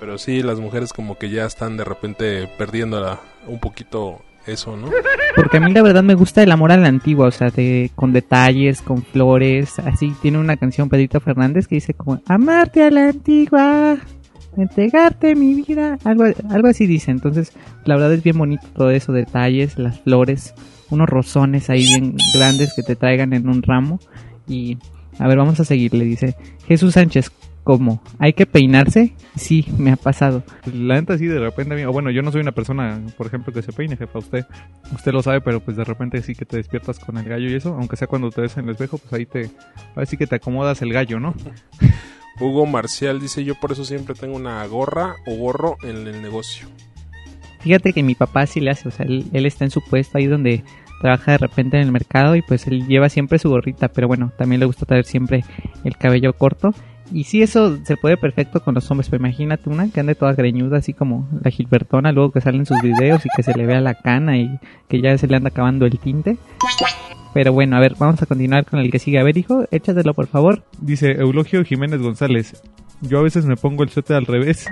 Pero 0.00 0.16
sí, 0.16 0.42
las 0.42 0.60
mujeres 0.60 0.92
como 0.92 1.18
que 1.18 1.28
ya 1.30 1.44
están 1.44 1.76
de 1.76 1.84
repente 1.84 2.48
perdiendo 2.56 3.00
la- 3.00 3.18
un 3.48 3.58
poquito 3.58 4.22
eso, 4.46 4.76
¿no? 4.76 4.88
Porque 5.34 5.56
a 5.56 5.60
mí 5.60 5.72
la 5.72 5.82
verdad 5.82 6.02
me 6.04 6.14
gusta 6.14 6.42
el 6.42 6.52
amor 6.52 6.70
a 6.72 6.76
la 6.76 6.86
antigua, 6.88 7.26
o 7.26 7.30
sea, 7.32 7.50
de, 7.50 7.90
con 7.96 8.12
detalles, 8.12 8.80
con 8.80 9.02
flores, 9.02 9.78
así. 9.80 10.14
Tiene 10.22 10.38
una 10.38 10.56
canción 10.56 10.88
Pedrito 10.88 11.18
Fernández 11.20 11.66
que 11.66 11.74
dice 11.74 11.94
como, 11.94 12.22
amarte 12.26 12.84
a 12.84 12.90
la 12.92 13.08
antigua, 13.08 13.96
entregarte 14.56 15.34
mi 15.34 15.54
vida, 15.54 15.98
algo, 16.04 16.24
algo 16.50 16.68
así 16.68 16.86
dice. 16.86 17.10
Entonces, 17.10 17.52
la 17.84 17.94
verdad 17.94 18.12
es 18.14 18.22
bien 18.22 18.38
bonito 18.38 18.66
todo 18.74 18.90
eso, 18.90 19.12
detalles, 19.12 19.78
las 19.78 20.00
flores, 20.00 20.54
unos 20.90 21.08
rosones 21.08 21.70
ahí 21.70 21.84
bien 21.84 22.16
grandes 22.34 22.74
que 22.74 22.82
te 22.82 22.96
traigan 22.96 23.32
en 23.32 23.48
un 23.48 23.62
ramo. 23.62 24.00
Y, 24.46 24.78
a 25.18 25.28
ver, 25.28 25.38
vamos 25.38 25.60
a 25.60 25.64
seguir, 25.64 25.94
le 25.94 26.04
dice 26.04 26.36
Jesús 26.66 26.94
Sánchez, 26.94 27.30
¿cómo? 27.68 28.02
¿Hay 28.18 28.32
que 28.32 28.46
peinarse? 28.46 29.14
Sí, 29.36 29.66
me 29.76 29.92
ha 29.92 29.96
pasado. 29.96 30.42
La 30.72 30.94
neta 30.94 31.18
sí, 31.18 31.26
de 31.26 31.38
repente 31.38 31.74
a 31.74 31.76
mí, 31.76 31.84
o 31.84 31.92
bueno, 31.92 32.10
yo 32.10 32.22
no 32.22 32.32
soy 32.32 32.40
una 32.40 32.52
persona, 32.52 32.98
por 33.16 33.26
ejemplo, 33.26 33.52
que 33.52 33.60
se 33.60 33.72
peine, 33.72 33.96
jefa, 33.96 34.18
usted, 34.18 34.46
usted 34.94 35.12
lo 35.12 35.22
sabe, 35.22 35.42
pero 35.42 35.60
pues 35.60 35.76
de 35.76 35.84
repente 35.84 36.22
sí 36.22 36.34
que 36.34 36.46
te 36.46 36.56
despiertas 36.56 36.98
con 36.98 37.18
el 37.18 37.24
gallo 37.24 37.48
y 37.48 37.54
eso, 37.54 37.76
aunque 37.78 37.96
sea 37.96 38.08
cuando 38.08 38.30
te 38.30 38.40
ves 38.40 38.56
en 38.56 38.64
el 38.64 38.70
espejo, 38.70 38.96
pues 38.96 39.12
ahí 39.12 39.26
te, 39.26 39.50
ahí 39.96 40.06
sí 40.06 40.16
que 40.16 40.26
te 40.26 40.36
acomodas 40.36 40.80
el 40.80 40.92
gallo, 40.92 41.20
¿no? 41.20 41.34
Hugo 42.40 42.66
Marcial 42.66 43.20
dice, 43.20 43.44
yo 43.44 43.54
por 43.54 43.72
eso 43.72 43.84
siempre 43.84 44.14
tengo 44.14 44.36
una 44.36 44.64
gorra 44.66 45.16
o 45.26 45.34
gorro 45.36 45.76
en 45.82 46.06
el 46.06 46.22
negocio. 46.22 46.68
Fíjate 47.60 47.92
que 47.92 48.02
mi 48.02 48.14
papá 48.14 48.46
sí 48.46 48.60
le 48.60 48.70
hace, 48.70 48.88
o 48.88 48.90
sea, 48.92 49.04
él, 49.06 49.28
está 49.32 49.64
en 49.64 49.70
su 49.70 49.80
puesto 49.82 50.18
ahí 50.18 50.26
donde 50.26 50.62
trabaja 51.00 51.32
de 51.32 51.38
repente 51.38 51.76
en 51.76 51.82
el 51.84 51.92
mercado 51.92 52.36
y 52.36 52.42
pues 52.42 52.66
él 52.66 52.86
lleva 52.86 53.08
siempre 53.08 53.38
su 53.38 53.50
gorrita, 53.50 53.88
pero 53.88 54.06
bueno, 54.08 54.32
también 54.38 54.60
le 54.60 54.66
gusta 54.66 54.86
traer 54.86 55.04
siempre 55.04 55.44
el 55.84 55.96
cabello 55.96 56.32
corto. 56.32 56.72
Y 57.12 57.24
sí, 57.24 57.42
eso 57.42 57.78
se 57.84 57.96
puede 57.96 58.18
perfecto 58.18 58.60
con 58.60 58.74
los 58.74 58.88
hombres, 58.90 59.08
pero 59.08 59.20
imagínate 59.20 59.70
una 59.70 59.90
que 59.90 60.00
ande 60.00 60.14
toda 60.14 60.34
greñuda, 60.34 60.78
así 60.78 60.92
como 60.92 61.26
la 61.42 61.50
Gilbertona, 61.50 62.12
luego 62.12 62.32
que 62.32 62.40
salen 62.40 62.66
sus 62.66 62.80
videos 62.82 63.24
y 63.24 63.28
que 63.34 63.42
se 63.42 63.54
le 63.54 63.64
vea 63.64 63.80
la 63.80 63.94
cana 63.94 64.36
y 64.36 64.58
que 64.88 65.00
ya 65.00 65.16
se 65.16 65.26
le 65.26 65.36
anda 65.36 65.48
acabando 65.48 65.86
el 65.86 65.98
tinte. 65.98 66.36
Pero 67.34 67.52
bueno, 67.52 67.76
a 67.76 67.80
ver, 67.80 67.94
vamos 67.98 68.20
a 68.22 68.26
continuar 68.26 68.64
con 68.64 68.80
el 68.80 68.90
que 68.90 68.98
sigue. 68.98 69.18
A 69.18 69.24
ver, 69.24 69.36
hijo, 69.36 69.64
échatelo 69.70 70.14
por 70.14 70.26
favor. 70.26 70.62
Dice 70.80 71.12
Eulogio 71.12 71.64
Jiménez 71.64 72.00
González, 72.00 72.62
yo 73.00 73.18
a 73.18 73.22
veces 73.22 73.44
me 73.44 73.56
pongo 73.56 73.82
el 73.82 73.90
suéter 73.90 74.16
al 74.16 74.26
revés 74.26 74.66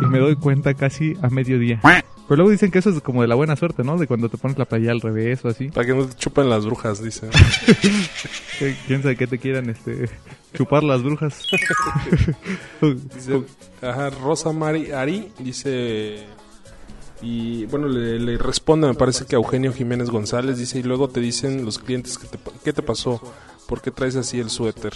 y 0.00 0.06
me 0.06 0.18
doy 0.18 0.36
cuenta 0.36 0.74
casi 0.74 1.16
a 1.22 1.28
mediodía. 1.28 1.80
Pero 1.82 2.36
luego 2.36 2.50
dicen 2.50 2.70
que 2.70 2.78
eso 2.78 2.90
es 2.90 3.00
como 3.00 3.22
de 3.22 3.28
la 3.28 3.34
buena 3.34 3.56
suerte, 3.56 3.82
¿no? 3.82 3.98
De 3.98 4.06
cuando 4.06 4.28
te 4.28 4.38
pones 4.38 4.56
la 4.56 4.64
playa 4.64 4.92
al 4.92 5.00
revés 5.00 5.44
o 5.44 5.48
así. 5.48 5.68
Para 5.68 5.86
que 5.86 5.94
no 5.94 6.06
te 6.06 6.16
chupen 6.16 6.48
las 6.48 6.64
brujas, 6.64 7.02
dice. 7.02 7.28
¿Quién 8.86 9.02
sabe 9.02 9.16
qué 9.16 9.26
te 9.26 9.38
quieran 9.38 9.68
este 9.68 10.08
chupar 10.54 10.84
las 10.84 11.02
brujas? 11.02 11.42
Dice, 13.14 13.42
ajá, 13.80 14.10
Rosa 14.10 14.52
Mari 14.52 14.92
Ari 14.92 15.28
dice 15.40 16.24
y 17.22 17.66
bueno 17.66 17.88
le, 17.88 18.18
le 18.18 18.36
responde 18.36 18.88
me 18.88 18.94
parece 18.94 19.24
que 19.26 19.36
a 19.36 19.38
Eugenio 19.38 19.72
Jiménez 19.72 20.10
González 20.10 20.58
dice 20.58 20.80
y 20.80 20.82
luego 20.82 21.08
te 21.08 21.20
dicen 21.20 21.64
los 21.64 21.78
clientes 21.78 22.18
que 22.18 22.26
te, 22.26 22.38
qué 22.64 22.72
te 22.72 22.82
pasó 22.82 23.20
¿por 23.68 23.80
qué 23.80 23.90
traes 23.92 24.16
así 24.16 24.40
el 24.40 24.50
suéter? 24.50 24.92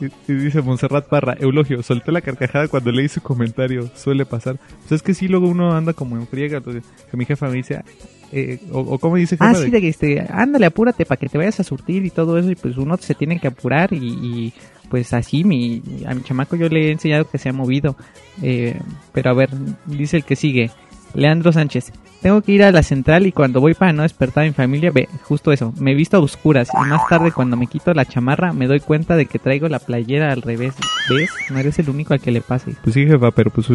Y, 0.00 0.06
y 0.30 0.34
dice 0.34 0.60
Montserrat 0.62 1.06
Parra, 1.08 1.36
Eulogio, 1.38 1.82
solté 1.82 2.10
la 2.10 2.20
carcajada 2.20 2.66
cuando 2.66 2.90
leí 2.90 3.08
su 3.08 3.20
comentario, 3.20 3.88
suele 3.94 4.26
pasar. 4.26 4.58
Pues 4.80 4.92
es 4.92 5.02
que 5.02 5.14
sí, 5.14 5.28
luego 5.28 5.46
uno 5.46 5.72
anda 5.74 5.92
como 5.92 6.16
en 6.16 6.26
friega, 6.26 6.58
entonces, 6.58 6.82
que 7.08 7.16
mi 7.16 7.24
jefa 7.24 7.46
me 7.48 7.54
dice, 7.54 7.84
eh, 8.32 8.58
o, 8.72 8.80
o 8.80 8.98
como 8.98 9.14
dice 9.16 9.36
jefa 9.36 9.50
Ah, 9.50 9.58
de- 9.58 9.64
sí, 9.66 9.70
de 9.70 9.80
que 9.80 9.88
este, 9.88 10.26
ándale, 10.28 10.66
apúrate 10.66 11.06
para 11.06 11.18
que 11.20 11.28
te 11.28 11.38
vayas 11.38 11.60
a 11.60 11.64
surtir 11.64 12.04
y 12.04 12.10
todo 12.10 12.36
eso, 12.36 12.50
y 12.50 12.56
pues 12.56 12.76
uno 12.78 12.96
se 12.96 13.14
tiene 13.14 13.38
que 13.38 13.46
apurar 13.46 13.92
y, 13.92 13.98
y, 14.08 14.52
pues 14.92 15.14
así, 15.14 15.42
mi, 15.42 15.82
a 16.06 16.12
mi 16.12 16.22
chamaco 16.22 16.54
yo 16.54 16.68
le 16.68 16.88
he 16.88 16.90
enseñado 16.92 17.24
que 17.24 17.38
se 17.38 17.48
ha 17.48 17.52
movido. 17.54 17.96
Eh, 18.42 18.78
pero 19.14 19.30
a 19.30 19.32
ver, 19.32 19.48
dice 19.86 20.18
el 20.18 20.24
que 20.24 20.36
sigue. 20.36 20.70
Leandro 21.14 21.50
Sánchez. 21.50 21.94
Tengo 22.20 22.42
que 22.42 22.52
ir 22.52 22.62
a 22.62 22.70
la 22.70 22.82
central 22.82 23.26
y 23.26 23.32
cuando 23.32 23.62
voy 23.62 23.72
para 23.72 23.94
no 23.94 24.02
despertar 24.02 24.44
a 24.44 24.46
mi 24.46 24.52
familia, 24.52 24.90
ve, 24.90 25.08
justo 25.22 25.50
eso, 25.50 25.72
me 25.80 25.92
he 25.92 25.94
visto 25.94 26.18
a 26.18 26.20
oscuras 26.20 26.68
y 26.74 26.88
más 26.90 27.08
tarde 27.08 27.32
cuando 27.32 27.56
me 27.56 27.68
quito 27.68 27.94
la 27.94 28.04
chamarra 28.04 28.52
me 28.52 28.66
doy 28.66 28.80
cuenta 28.80 29.16
de 29.16 29.24
que 29.24 29.38
traigo 29.38 29.66
la 29.66 29.78
playera 29.78 30.30
al 30.30 30.42
revés. 30.42 30.74
¿Ves? 31.08 31.30
No 31.48 31.58
eres 31.58 31.78
el 31.78 31.88
único 31.88 32.12
al 32.12 32.20
que 32.20 32.30
le 32.30 32.42
pase. 32.42 32.74
Pues 32.84 32.92
sí, 32.92 33.06
jefa, 33.06 33.30
pero 33.30 33.50
pues 33.50 33.68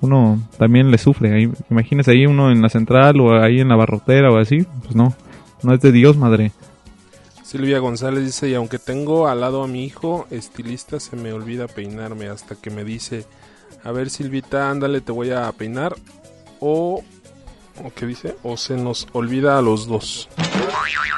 uno 0.00 0.40
también 0.58 0.90
le 0.90 0.98
sufre. 0.98 1.52
Imagínese 1.70 2.10
ahí 2.10 2.26
uno 2.26 2.50
en 2.50 2.62
la 2.62 2.68
central 2.68 3.20
o 3.20 3.40
ahí 3.40 3.60
en 3.60 3.68
la 3.68 3.76
barrotera 3.76 4.32
o 4.32 4.38
así. 4.38 4.66
Pues 4.82 4.96
no, 4.96 5.14
no 5.62 5.72
es 5.72 5.80
de 5.80 5.92
Dios, 5.92 6.16
madre. 6.16 6.50
Silvia 7.48 7.78
González 7.78 8.26
dice, 8.26 8.50
y 8.50 8.54
aunque 8.54 8.78
tengo 8.78 9.26
al 9.26 9.40
lado 9.40 9.62
a 9.62 9.66
mi 9.66 9.82
hijo, 9.82 10.26
estilista, 10.30 11.00
se 11.00 11.16
me 11.16 11.32
olvida 11.32 11.66
peinarme 11.66 12.28
hasta 12.28 12.56
que 12.56 12.68
me 12.68 12.84
dice, 12.84 13.24
a 13.84 13.90
ver 13.90 14.10
Silvita, 14.10 14.70
ándale, 14.70 15.00
te 15.00 15.12
voy 15.12 15.30
a 15.30 15.50
peinar. 15.52 15.94
O, 16.60 17.02
¿o 17.82 17.90
qué 17.96 18.04
dice? 18.04 18.36
O 18.42 18.58
se 18.58 18.76
nos 18.76 19.08
olvida 19.12 19.56
a 19.56 19.62
los 19.62 19.86
dos. 19.86 20.28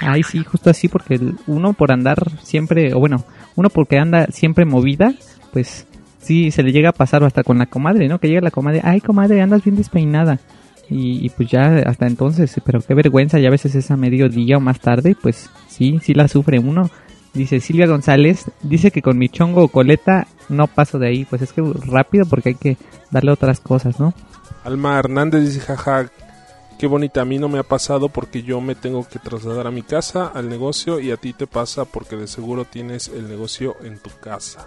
Ay, 0.03 0.23
sí, 0.23 0.45
justo 0.45 0.71
así, 0.71 0.87
porque 0.87 1.19
uno 1.49 1.73
por 1.73 1.91
andar 1.91 2.23
siempre, 2.45 2.95
o 2.95 3.01
bueno, 3.01 3.25
uno 3.57 3.69
porque 3.69 3.99
anda 3.99 4.27
siempre 4.27 4.65
movida, 4.65 5.13
pues 5.53 5.89
sí, 6.21 6.53
se 6.53 6.63
le 6.63 6.71
llega 6.71 6.91
a 6.91 6.93
pasar 6.93 7.25
hasta 7.25 7.43
con 7.43 7.59
la 7.59 7.67
comadre, 7.67 8.07
¿no? 8.07 8.21
Que 8.21 8.29
llega 8.29 8.41
la 8.41 8.53
comadre, 8.53 8.83
ay, 8.85 9.01
comadre, 9.01 9.43
andas 9.43 9.65
bien 9.65 9.75
despeinada. 9.75 10.39
Y, 10.93 11.31
pues 11.31 11.49
ya 11.49 11.77
hasta 11.87 12.09
entonces, 12.09 12.61
pero 12.65 12.81
qué 12.81 12.95
vergüenza, 12.95 13.39
ya 13.39 13.47
a 13.47 13.53
veces 13.53 13.77
es 13.77 13.93
a 13.93 13.97
mediodía 13.97 14.57
o 14.57 14.61
más 14.61 14.81
tarde, 14.81 15.17
pues 15.21 15.49
sí, 15.69 16.01
sí 16.03 16.15
la 16.15 16.27
sufre 16.27 16.59
uno. 16.59 16.91
Dice 17.33 17.61
Silvia 17.61 17.87
González, 17.87 18.51
dice 18.63 18.91
que 18.91 19.01
con 19.01 19.17
mi 19.17 19.29
chongo 19.29 19.63
o 19.63 19.69
coleta 19.69 20.27
no 20.49 20.67
paso 20.67 20.99
de 20.99 21.07
ahí, 21.07 21.25
pues 21.25 21.43
es 21.43 21.53
que 21.53 21.63
rápido 21.87 22.27
porque 22.27 22.51
hay 22.51 22.55
que 22.57 22.77
darle 23.13 23.31
otras 23.31 23.61
cosas, 23.61 24.01
¿no? 24.01 24.15
Alma 24.65 24.99
Hernández 24.99 25.45
dice, 25.45 25.61
jaja, 25.61 26.11
qué 26.77 26.89
bonita, 26.89 27.21
a 27.21 27.25
mí 27.25 27.39
no 27.39 27.49
me 27.49 27.61
ha 27.61 27.63
pasado 27.63 28.09
porque 28.09 28.43
yo 28.43 28.61
me 28.61 28.75
tengo 28.75 29.07
que 29.09 29.21
trasladar 29.21 29.69
a 29.69 29.71
mi 29.71 29.83
casa, 29.83 30.27
al 30.27 30.49
negocio, 30.49 30.99
y 30.99 31.13
a 31.13 31.17
ti 31.17 31.33
te 31.33 31.47
pasa 31.47 31.85
porque 31.85 32.17
de 32.17 32.27
seguro 32.27 32.65
tienes 32.65 33.09
el 33.09 33.29
negocio 33.29 33.77
en 33.85 33.99
tu 33.99 34.11
casa. 34.21 34.67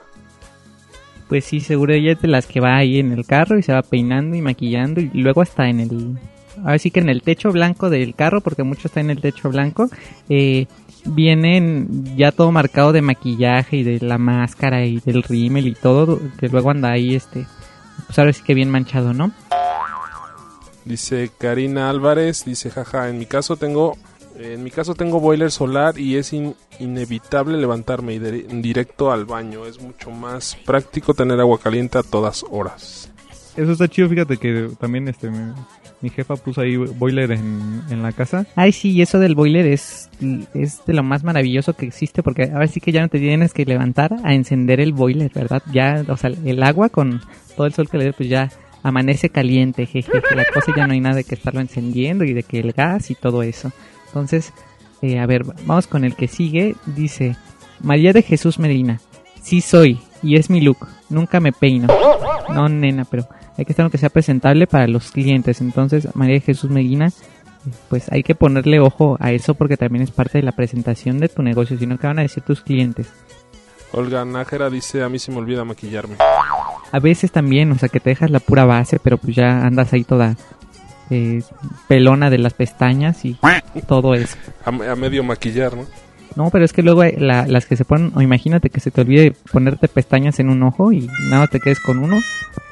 Pues 1.33 1.45
sí, 1.45 1.61
seguro 1.61 1.95
ella 1.95 2.11
es 2.11 2.21
de 2.21 2.27
las 2.27 2.45
que 2.45 2.59
va 2.59 2.77
ahí 2.77 2.99
en 2.99 3.11
el 3.11 3.25
carro 3.25 3.57
y 3.57 3.63
se 3.63 3.73
va 3.73 3.81
peinando 3.81 4.35
y 4.35 4.41
maquillando 4.43 5.01
y 5.01 5.09
luego 5.15 5.41
hasta 5.41 5.67
en 5.67 5.79
el... 5.79 6.19
Ahora 6.59 6.77
sí 6.77 6.91
que 6.91 6.99
en 6.99 7.09
el 7.09 7.23
techo 7.23 7.51
blanco 7.51 7.89
del 7.89 8.13
carro, 8.13 8.39
porque 8.41 8.61
mucho 8.61 8.87
está 8.87 8.99
en 8.99 9.09
el 9.09 9.19
techo 9.19 9.49
blanco, 9.49 9.89
eh, 10.29 10.67
vienen 11.05 12.15
ya 12.15 12.31
todo 12.31 12.51
marcado 12.51 12.91
de 12.91 13.01
maquillaje 13.01 13.77
y 13.77 13.83
de 13.83 14.05
la 14.05 14.19
máscara 14.19 14.85
y 14.85 14.99
del 14.99 15.23
rímel 15.23 15.65
y 15.65 15.73
todo, 15.73 16.21
que 16.39 16.49
luego 16.49 16.69
anda 16.69 16.91
ahí 16.91 17.15
este... 17.15 17.47
Pues 18.05 18.19
ahora 18.19 18.31
sí 18.31 18.43
que 18.43 18.53
bien 18.53 18.69
manchado, 18.69 19.15
¿no? 19.15 19.31
Dice 20.85 21.31
Karina 21.35 21.89
Álvarez, 21.89 22.45
dice, 22.45 22.69
jaja, 22.69 23.09
en 23.09 23.17
mi 23.17 23.25
caso 23.25 23.57
tengo... 23.57 23.97
En 24.39 24.63
mi 24.63 24.71
caso 24.71 24.95
tengo 24.95 25.19
boiler 25.19 25.51
solar 25.51 25.97
y 25.99 26.15
es 26.15 26.33
in- 26.33 26.55
inevitable 26.79 27.57
levantarme 27.57 28.15
y 28.15 28.19
directo 28.19 29.11
al 29.11 29.25
baño. 29.25 29.65
Es 29.65 29.79
mucho 29.81 30.09
más 30.11 30.57
práctico 30.65 31.13
tener 31.13 31.39
agua 31.39 31.59
caliente 31.59 31.97
a 31.97 32.03
todas 32.03 32.43
horas. 32.49 33.11
Eso 33.55 33.71
está 33.71 33.87
chido, 33.87 34.09
fíjate 34.09 34.37
que 34.37 34.69
también 34.79 35.07
este 35.07 35.29
mi, 35.29 35.53
mi 36.01 36.09
jefa 36.09 36.35
puso 36.35 36.61
ahí 36.61 36.75
boiler 36.75 37.31
en, 37.31 37.83
en 37.91 38.01
la 38.01 38.11
casa. 38.11 38.47
Ay, 38.55 38.71
sí, 38.71 38.89
y 38.91 39.03
eso 39.03 39.19
del 39.19 39.35
boiler 39.35 39.67
es, 39.67 40.09
es 40.55 40.83
de 40.85 40.93
lo 40.93 41.03
más 41.03 41.23
maravilloso 41.23 41.73
que 41.73 41.85
existe 41.85 42.23
porque 42.23 42.49
ahora 42.51 42.65
sí 42.67 42.79
que 42.79 42.91
ya 42.91 43.01
no 43.01 43.09
te 43.09 43.19
tienes 43.19 43.53
que 43.53 43.65
levantar 43.65 44.15
a 44.23 44.33
encender 44.33 44.79
el 44.81 44.93
boiler, 44.93 45.31
¿verdad? 45.35 45.61
Ya, 45.71 46.03
o 46.07 46.17
sea, 46.17 46.31
el 46.43 46.63
agua 46.63 46.89
con 46.89 47.21
todo 47.55 47.67
el 47.67 47.73
sol 47.75 47.87
que 47.87 47.99
le 47.99 48.05
dé, 48.05 48.13
pues 48.13 48.27
ya 48.27 48.49
amanece 48.81 49.29
caliente, 49.29 49.85
jeje, 49.85 50.11
que 50.27 50.35
la 50.35 50.45
cosa 50.51 50.73
ya 50.75 50.87
no 50.87 50.93
hay 50.93 50.99
nada 50.99 51.15
de 51.17 51.23
que 51.23 51.35
estarlo 51.35 51.61
encendiendo 51.61 52.23
y 52.25 52.33
de 52.33 52.41
que 52.43 52.59
el 52.59 52.71
gas 52.73 53.11
y 53.11 53.15
todo 53.15 53.43
eso. 53.43 53.71
Entonces, 54.13 54.53
eh, 55.01 55.17
a 55.17 55.25
ver, 55.25 55.43
vamos 55.65 55.87
con 55.87 56.03
el 56.03 56.15
que 56.15 56.27
sigue. 56.27 56.75
Dice, 56.85 57.35
María 57.81 58.13
de 58.13 58.21
Jesús 58.21 58.59
Medina, 58.59 59.01
sí 59.41 59.59
soy 59.59 59.99
y 60.21 60.35
es 60.35 60.51
mi 60.51 60.61
look, 60.61 60.87
nunca 61.09 61.39
me 61.39 61.51
peino. 61.51 61.87
No, 62.47 62.69
nena, 62.69 63.05
pero 63.05 63.27
hay 63.57 63.65
que 63.65 63.71
estar 63.71 63.89
que 63.89 63.97
sea 63.97 64.09
presentable 64.09 64.67
para 64.67 64.87
los 64.87 65.11
clientes. 65.11 65.61
Entonces, 65.61 66.07
María 66.15 66.35
de 66.35 66.41
Jesús 66.41 66.69
Medina, 66.69 67.09
pues 67.89 68.11
hay 68.11 68.21
que 68.21 68.35
ponerle 68.35 68.79
ojo 68.79 69.17
a 69.19 69.31
eso 69.31 69.55
porque 69.55 69.77
también 69.77 70.03
es 70.03 70.11
parte 70.11 70.37
de 70.37 70.43
la 70.43 70.51
presentación 70.51 71.17
de 71.17 71.27
tu 71.27 71.41
negocio, 71.41 71.75
sino 71.79 71.97
que 71.97 72.05
van 72.05 72.19
a 72.19 72.21
decir 72.21 72.43
tus 72.43 72.61
clientes. 72.61 73.11
Olga 73.93 74.23
Nájera 74.25 74.69
dice, 74.69 75.01
a 75.01 75.09
mí 75.09 75.17
se 75.17 75.31
me 75.31 75.39
olvida 75.39 75.65
maquillarme. 75.65 76.17
A 76.91 76.99
veces 76.99 77.31
también, 77.31 77.71
o 77.71 77.79
sea, 77.79 77.89
que 77.89 77.99
te 77.99 78.11
dejas 78.11 78.29
la 78.29 78.39
pura 78.39 78.65
base, 78.65 78.99
pero 78.99 79.17
pues 79.17 79.35
ya 79.35 79.65
andas 79.65 79.91
ahí 79.91 80.03
toda 80.03 80.35
eh, 81.09 81.41
pelona 81.87 82.29
de 82.29 82.37
las 82.37 82.53
pestañas 82.53 83.23
y 83.25 83.37
todo 83.87 84.13
eso. 84.15 84.37
A, 84.65 84.69
a 84.69 84.95
medio 84.95 85.23
maquillar, 85.23 85.75
¿no? 85.75 85.85
No, 86.35 86.49
pero 86.49 86.65
es 86.65 86.73
que 86.73 86.81
luego 86.81 87.01
hay 87.01 87.11
la- 87.17 87.45
las 87.45 87.67
que 87.67 87.75
se 87.75 87.85
ponen, 87.85 88.11
o 88.15 88.21
imagínate 88.21 88.71
que 88.71 88.79
se 88.79 88.89
te 88.89 89.01
olvide 89.01 89.33
ponerte 89.51 89.87
pestañas 89.87 90.39
en 90.39 90.49
un 90.49 90.63
ojo 90.63 90.91
y 90.91 91.07
nada 91.29 91.45
te 91.45 91.59
quedes 91.59 91.79
con 91.79 91.99
uno, 91.99 92.19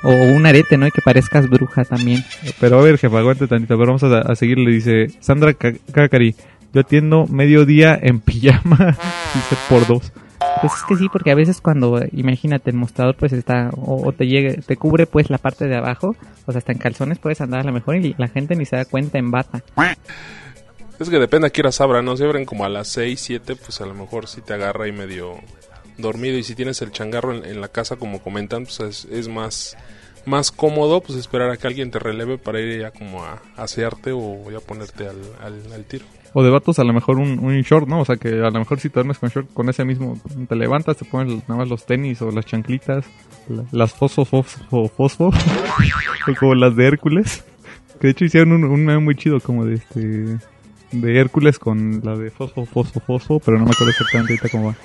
o 0.02 0.10
un 0.10 0.46
arete, 0.48 0.78
¿no? 0.78 0.88
Y 0.88 0.92
que 0.92 1.02
parezcas 1.04 1.48
bruja 1.48 1.84
también. 1.86 2.24
Pero 2.60 2.80
a 2.80 2.82
ver, 2.82 2.98
jefa, 2.98 3.20
aguante 3.20 3.48
tantito, 3.48 3.78
pero 3.78 3.94
vamos 3.96 4.04
a, 4.04 4.20
a 4.22 4.36
seguirle. 4.36 4.72
Dice 4.72 5.10
Sandra 5.20 5.54
Ca- 5.54 5.74
Cacari, 5.92 6.36
yo 6.74 6.82
atiendo 6.82 7.28
mediodía 7.28 8.00
en 8.02 8.20
pijama, 8.20 8.78
dice 9.36 9.56
por 9.70 9.86
dos. 9.86 10.12
Pues 10.62 10.74
es 10.74 10.84
que 10.84 10.96
sí, 10.96 11.10
porque 11.12 11.32
a 11.32 11.36
veces 11.36 11.62
cuando, 11.62 12.00
imagínate, 12.12 12.70
el 12.70 12.76
mostrador 12.76 13.16
pues 13.16 13.34
está, 13.34 13.70
o, 13.76 14.08
o 14.08 14.12
te 14.12 14.28
llegue, 14.28 14.62
te 14.66 14.78
cubre 14.78 15.08
pues 15.08 15.30
la 15.30 15.38
parte 15.38 15.68
de 15.68 15.76
abajo, 15.76 16.16
o 16.46 16.52
sea, 16.52 16.60
hasta 16.60 16.72
en 16.72 16.78
calzones 16.78 17.20
puedes 17.20 17.42
andar 17.42 17.62
a 17.62 17.64
lo 17.64 17.72
mejor 17.72 17.96
y 17.96 18.16
la 18.18 18.28
gente 18.28 18.56
ni 18.56 18.66
se 18.66 18.76
da 18.76 18.86
cuenta 18.86 19.18
en 19.18 19.32
bata. 19.32 19.64
Es 21.00 21.10
que 21.10 21.18
depende 21.18 21.48
a 21.48 21.50
qué 21.50 21.62
horas 21.62 21.82
abran, 21.82 22.06
¿no? 22.06 22.16
Si 22.16 22.24
abren 22.24 22.46
como 22.46 22.64
a 22.64 22.70
las 22.70 22.88
6, 22.90 23.20
7, 23.20 23.56
pues 23.56 23.82
a 23.82 23.88
lo 23.88 23.96
mejor 23.96 24.28
sí 24.28 24.42
te 24.42 24.54
agarra 24.54 24.86
ahí 24.86 24.92
medio 24.92 25.40
dormido. 25.98 26.38
Y 26.38 26.44
si 26.44 26.54
tienes 26.54 26.80
el 26.84 26.92
changarro 26.92 27.44
en, 27.44 27.60
la 27.60 27.70
casa, 27.70 27.96
como 27.96 28.22
comentan, 28.22 28.66
pues 28.66 28.80
es, 28.82 29.06
es 29.06 29.28
más, 29.28 29.76
más 30.26 30.52
cómodo 30.52 31.02
pues 31.02 31.18
esperar 31.18 31.50
a 31.50 31.58
que 31.58 31.66
alguien 31.66 31.90
te 31.90 31.98
releve 31.98 32.38
para 32.38 32.60
ir 32.60 32.82
ya 32.82 32.92
como 32.92 33.24
a 33.24 33.42
asearte 33.58 34.12
o 34.14 34.52
ya 34.52 34.60
ponerte 34.60 35.08
al, 35.08 35.18
al 35.42 35.86
tiro. 35.86 36.06
O 36.34 36.44
de 36.44 36.50
vatos 36.50 36.80
a 36.80 36.84
lo 36.86 36.94
mejor 36.94 37.18
un, 37.18 37.40
un 37.40 37.60
short, 37.62 37.88
¿no? 37.90 38.00
O 38.02 38.06
sea 38.06 38.16
que 38.16 38.30
a 38.30 38.50
lo 38.50 38.60
mejor 38.60 38.80
si 38.80 38.90
te 38.90 38.94
duermes 38.96 39.20
con 39.20 39.30
short, 39.30 39.54
con 39.54 39.68
ese 39.70 39.84
mismo, 39.84 40.18
te 40.48 40.56
levantas, 40.56 40.96
te 40.98 41.04
pones 41.06 41.34
nada 41.50 41.58
más 41.58 41.68
los 41.68 41.86
tenis 41.86 42.22
o 42.22 42.32
las 42.32 42.46
chanclitas, 42.46 43.06
la- 43.50 43.66
las 43.72 43.94
fosfo 43.94 44.24
fosfo 44.24 44.88
fosfo, 44.88 45.28
o 45.28 46.36
como 46.40 46.56
las 46.56 46.76
de 46.76 46.88
Hércules. 46.88 47.44
Que 48.00 48.08
de 48.08 48.12
hecho 48.12 48.26
hicieron 48.26 48.54
un, 48.54 48.64
un 48.64 48.86
meme 48.86 49.00
muy 49.00 49.16
chido 49.16 49.40
como 49.42 49.66
de 49.66 49.76
este, 49.76 50.38
de 50.92 51.20
Hércules 51.20 51.60
con 51.60 52.02
la 52.04 52.16
de 52.18 52.32
fosfo 52.32 52.66
fosfo 52.66 53.00
fosfo, 53.02 53.40
pero 53.40 53.58
no 53.60 53.66
me 53.66 53.72
acuerdo 53.72 53.92
exactamente 53.92 54.34
ahorita 54.34 54.50
cómo 54.50 54.68
va. 54.70 54.76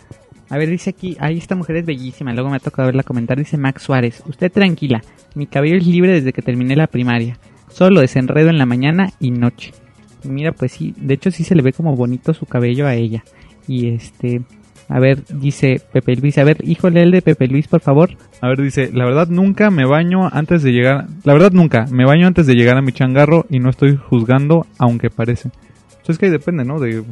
A 0.48 0.58
ver, 0.58 0.68
dice 0.68 0.90
aquí, 0.90 1.16
ay, 1.18 1.38
esta 1.38 1.54
mujer 1.56 1.76
es 1.76 1.86
bellísima, 1.86 2.32
luego 2.32 2.50
me 2.50 2.56
ha 2.56 2.60
tocado 2.60 2.86
verla 2.86 3.02
comentar, 3.02 3.36
dice 3.38 3.56
Max 3.56 3.82
Suárez, 3.84 4.22
usted 4.26 4.52
tranquila, 4.52 5.00
mi 5.34 5.46
cabello 5.46 5.76
es 5.76 5.86
libre 5.86 6.12
desde 6.12 6.32
que 6.32 6.42
terminé 6.42 6.76
la 6.76 6.86
primaria, 6.88 7.38
solo 7.68 8.00
desenredo 8.00 8.48
en 8.50 8.58
la 8.58 8.66
mañana 8.66 9.12
y 9.18 9.30
noche. 9.32 9.72
Mira, 10.24 10.52
pues 10.52 10.72
sí, 10.72 10.94
de 10.96 11.14
hecho 11.14 11.30
sí 11.30 11.44
se 11.44 11.54
le 11.54 11.62
ve 11.62 11.72
como 11.72 11.96
bonito 11.96 12.34
su 12.34 12.46
cabello 12.46 12.86
a 12.86 12.94
ella. 12.94 13.24
Y 13.68 13.88
este, 13.88 14.42
a 14.88 15.00
ver, 15.00 15.24
dice 15.28 15.80
Pepe 15.92 16.16
Luis, 16.16 16.38
a 16.38 16.44
ver, 16.44 16.58
híjole 16.62 17.02
el 17.02 17.10
de 17.10 17.22
Pepe 17.22 17.48
Luis, 17.48 17.66
por 17.68 17.80
favor. 17.80 18.10
A 18.40 18.48
ver, 18.48 18.60
dice, 18.60 18.90
la 18.92 19.04
verdad 19.04 19.28
nunca 19.28 19.70
me 19.70 19.84
baño 19.84 20.28
antes 20.32 20.62
de 20.62 20.72
llegar, 20.72 21.06
la 21.24 21.32
verdad 21.32 21.52
nunca, 21.52 21.86
me 21.90 22.04
baño 22.04 22.26
antes 22.26 22.46
de 22.46 22.54
llegar 22.54 22.76
a 22.76 22.82
mi 22.82 22.92
changarro 22.92 23.46
y 23.50 23.58
no 23.58 23.70
estoy 23.70 23.96
juzgando, 23.96 24.66
aunque 24.78 25.10
parece. 25.10 25.50
Entonces 25.90 26.14
es 26.14 26.18
que 26.18 26.30
depende, 26.30 26.64
¿no? 26.64 26.78
De, 26.78 27.02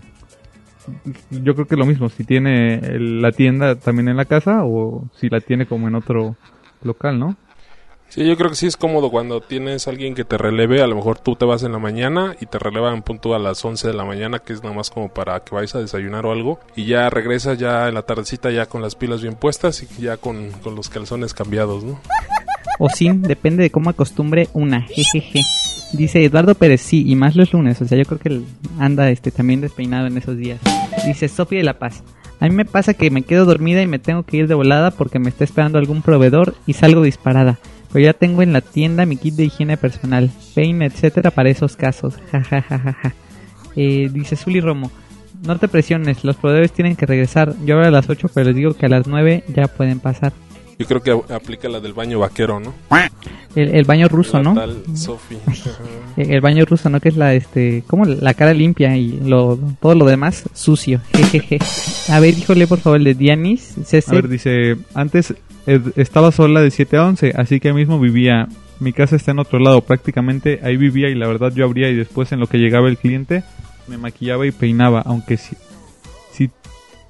yo 1.30 1.54
creo 1.54 1.66
que 1.66 1.76
lo 1.76 1.87
mismo, 1.87 2.08
si 2.08 2.25
tiene 2.25 2.80
la 2.99 3.32
tienda 3.32 3.75
también 3.75 4.08
en 4.08 4.16
la 4.16 4.25
casa 4.25 4.64
o 4.64 5.08
si 5.14 5.28
la 5.28 5.40
tiene 5.40 5.66
como 5.66 5.88
en 5.88 5.94
otro 5.96 6.37
local, 6.82 7.18
¿no? 7.18 7.37
Sí, 8.14 8.25
yo 8.25 8.37
creo 8.37 8.49
que 8.49 8.54
sí 8.54 8.68
es 8.68 8.76
cómodo 8.76 9.11
cuando 9.11 9.40
tienes 9.40 9.88
alguien 9.88 10.14
que 10.14 10.25
te 10.25 10.38
releve. 10.38 10.80
A 10.80 10.87
lo 10.87 10.94
mejor 10.94 11.18
tú 11.18 11.35
te 11.35 11.44
vas 11.44 11.64
en 11.64 11.73
la 11.73 11.80
mañana 11.80 12.37
y 12.40 12.47
te 12.47 12.61
relevan 12.61 13.02
punto 13.02 13.35
a 13.35 13.40
las 13.40 13.64
11 13.64 13.88
de 13.88 13.94
la 13.94 14.04
mañana, 14.04 14.38
que 14.38 14.52
es 14.52 14.62
nada 14.62 14.73
más 14.73 14.88
como 14.88 15.09
para 15.09 15.40
que 15.40 15.52
vayas 15.52 15.75
a 15.75 15.80
desayunar 15.80 16.25
o 16.25 16.30
algo. 16.30 16.61
Y 16.76 16.85
ya 16.85 17.11
regresas 17.11 17.59
ya 17.59 17.88
en 17.88 17.94
la 17.94 18.02
tardecita 18.02 18.52
ya 18.52 18.66
con 18.66 18.83
las 18.83 18.94
pilas 18.94 19.21
bien 19.21 19.35
puestas 19.35 19.83
y 19.83 20.00
ya 20.00 20.16
con, 20.16 20.52
con 20.62 20.76
los 20.76 20.90
calzones 20.90 21.35
cambiados, 21.35 21.83
¿no? 21.83 21.99
O 22.78 22.88
sí, 22.88 23.11
depende 23.12 23.64
de 23.64 23.71
cómo 23.71 23.90
acostumbre 23.90 24.49
una, 24.52 24.83
jejeje. 24.83 25.40
Dice 25.92 26.25
Eduardo 26.25 26.54
Pérez, 26.54 26.83
sí, 26.83 27.02
y 27.04 27.16
más 27.16 27.35
los 27.35 27.52
lunes, 27.52 27.83
o 27.83 27.85
sea, 27.85 27.99
yo 27.99 28.04
creo 28.04 28.21
que 28.21 28.42
anda 28.78 29.11
este 29.11 29.33
también 29.33 29.61
despeinado 29.61 30.06
en 30.06 30.18
esos 30.18 30.37
días. 30.37 30.61
Dice 31.04 31.26
Sofía 31.26 31.59
de 31.59 31.64
la 31.64 31.80
Paz, 31.80 32.04
a 32.38 32.49
mí 32.49 32.54
me 32.54 32.64
pasa 32.64 32.94
que 32.94 33.11
me 33.11 33.23
quedo 33.23 33.44
dormida 33.44 33.83
y 33.83 33.88
me 33.88 33.99
tengo 33.99 34.23
que 34.23 34.37
ir 34.37 34.47
de 34.47 34.54
volada 34.54 34.92
porque 34.92 35.18
me 35.18 35.30
está 35.30 35.42
esperando 35.42 35.78
algún 35.78 36.00
proveedor 36.02 36.54
y 36.64 36.75
salgo 36.75 37.02
disparada. 37.02 37.59
Pero 37.94 38.04
ya 38.06 38.12
tengo 38.12 38.42
en 38.42 38.52
la 38.52 38.60
tienda 38.60 39.06
mi 39.06 39.16
kit 39.16 39.34
de 39.36 39.44
higiene 39.44 39.76
personal, 39.78 40.30
peine, 40.54 40.84
etcétera 40.86 41.30
para 41.30 41.48
esos 41.48 41.76
casos. 41.76 42.16
Ja, 42.30 42.42
ja, 42.44 42.60
ja, 42.60 42.78
ja, 42.78 42.92
ja. 43.00 43.14
Eh, 43.76 44.10
dice 44.12 44.36
Zuli 44.36 44.60
Romo, 44.60 44.90
no 45.46 45.56
te 45.58 45.68
presiones, 45.68 46.24
los 46.24 46.36
proveedores 46.36 46.72
tienen 46.72 46.96
que 46.96 47.06
regresar. 47.06 47.54
Yo 47.64 47.76
ahora 47.76 47.88
a 47.88 47.90
las 47.92 48.08
8, 48.10 48.28
pero 48.34 48.46
les 48.48 48.56
digo 48.56 48.74
que 48.74 48.86
a 48.86 48.88
las 48.88 49.06
9 49.06 49.44
ya 49.54 49.68
pueden 49.68 50.00
pasar. 50.00 50.32
Yo 50.76 50.86
creo 50.86 51.02
que 51.04 51.12
a- 51.12 51.36
aplica 51.36 51.68
la 51.68 51.78
del 51.78 51.92
baño 51.92 52.18
vaquero, 52.18 52.58
¿no? 52.58 52.74
El, 53.54 53.76
el 53.76 53.84
baño 53.84 54.08
ruso, 54.08 54.38
La 54.38 54.42
¿no? 54.42 54.54
tal 54.54 54.82
Sofi. 54.96 55.36
Ajá. 55.46 55.70
El 56.16 56.32
el 56.32 56.40
baño 56.40 56.64
ruso, 56.64 56.90
¿no? 56.90 56.98
Que 57.00 57.08
es 57.10 57.16
la, 57.16 57.34
este, 57.34 57.84
como 57.86 58.04
la 58.06 58.34
cara 58.34 58.52
limpia 58.54 58.96
y 58.96 59.20
lo, 59.24 59.56
todo 59.80 59.94
lo 59.94 60.04
demás 60.06 60.44
sucio. 60.52 61.00
Jejeje. 61.14 61.58
A 62.08 62.18
ver, 62.20 62.36
híjole, 62.36 62.66
por 62.66 62.78
favor, 62.80 62.98
el 62.98 63.04
de 63.04 63.14
Dianis, 63.14 63.76
A 63.80 63.84
CC. 63.84 64.10
ver, 64.12 64.28
dice, 64.28 64.76
antes 64.94 65.34
estaba 65.66 66.33
sola 66.33 66.61
de 66.61 66.71
7 66.71 66.97
a 66.97 67.06
11, 67.06 67.33
así 67.37 67.61
que 67.61 67.73
mismo 67.73 67.99
vivía. 67.99 68.49
Mi 68.80 68.92
casa 68.92 69.16
está 69.16 69.30
en 69.30 69.38
otro 69.38 69.59
lado, 69.59 69.80
prácticamente 69.83 70.61
ahí 70.62 70.76
vivía 70.76 71.09
y 71.09 71.14
la 71.14 71.28
verdad 71.28 71.52
yo 71.54 71.64
abría 71.64 71.88
y 71.90 71.97
después 71.97 72.33
en 72.33 72.40
lo 72.40 72.49
que 72.49 72.59
llegaba 72.59 72.88
el 72.88 72.99
cliente 72.99 73.44
me 73.87 73.99
maquillaba 73.99 74.47
y 74.47 74.50
peinaba, 74.50 75.02
aunque 75.04 75.37
si, 75.37 75.56
si 76.33 76.50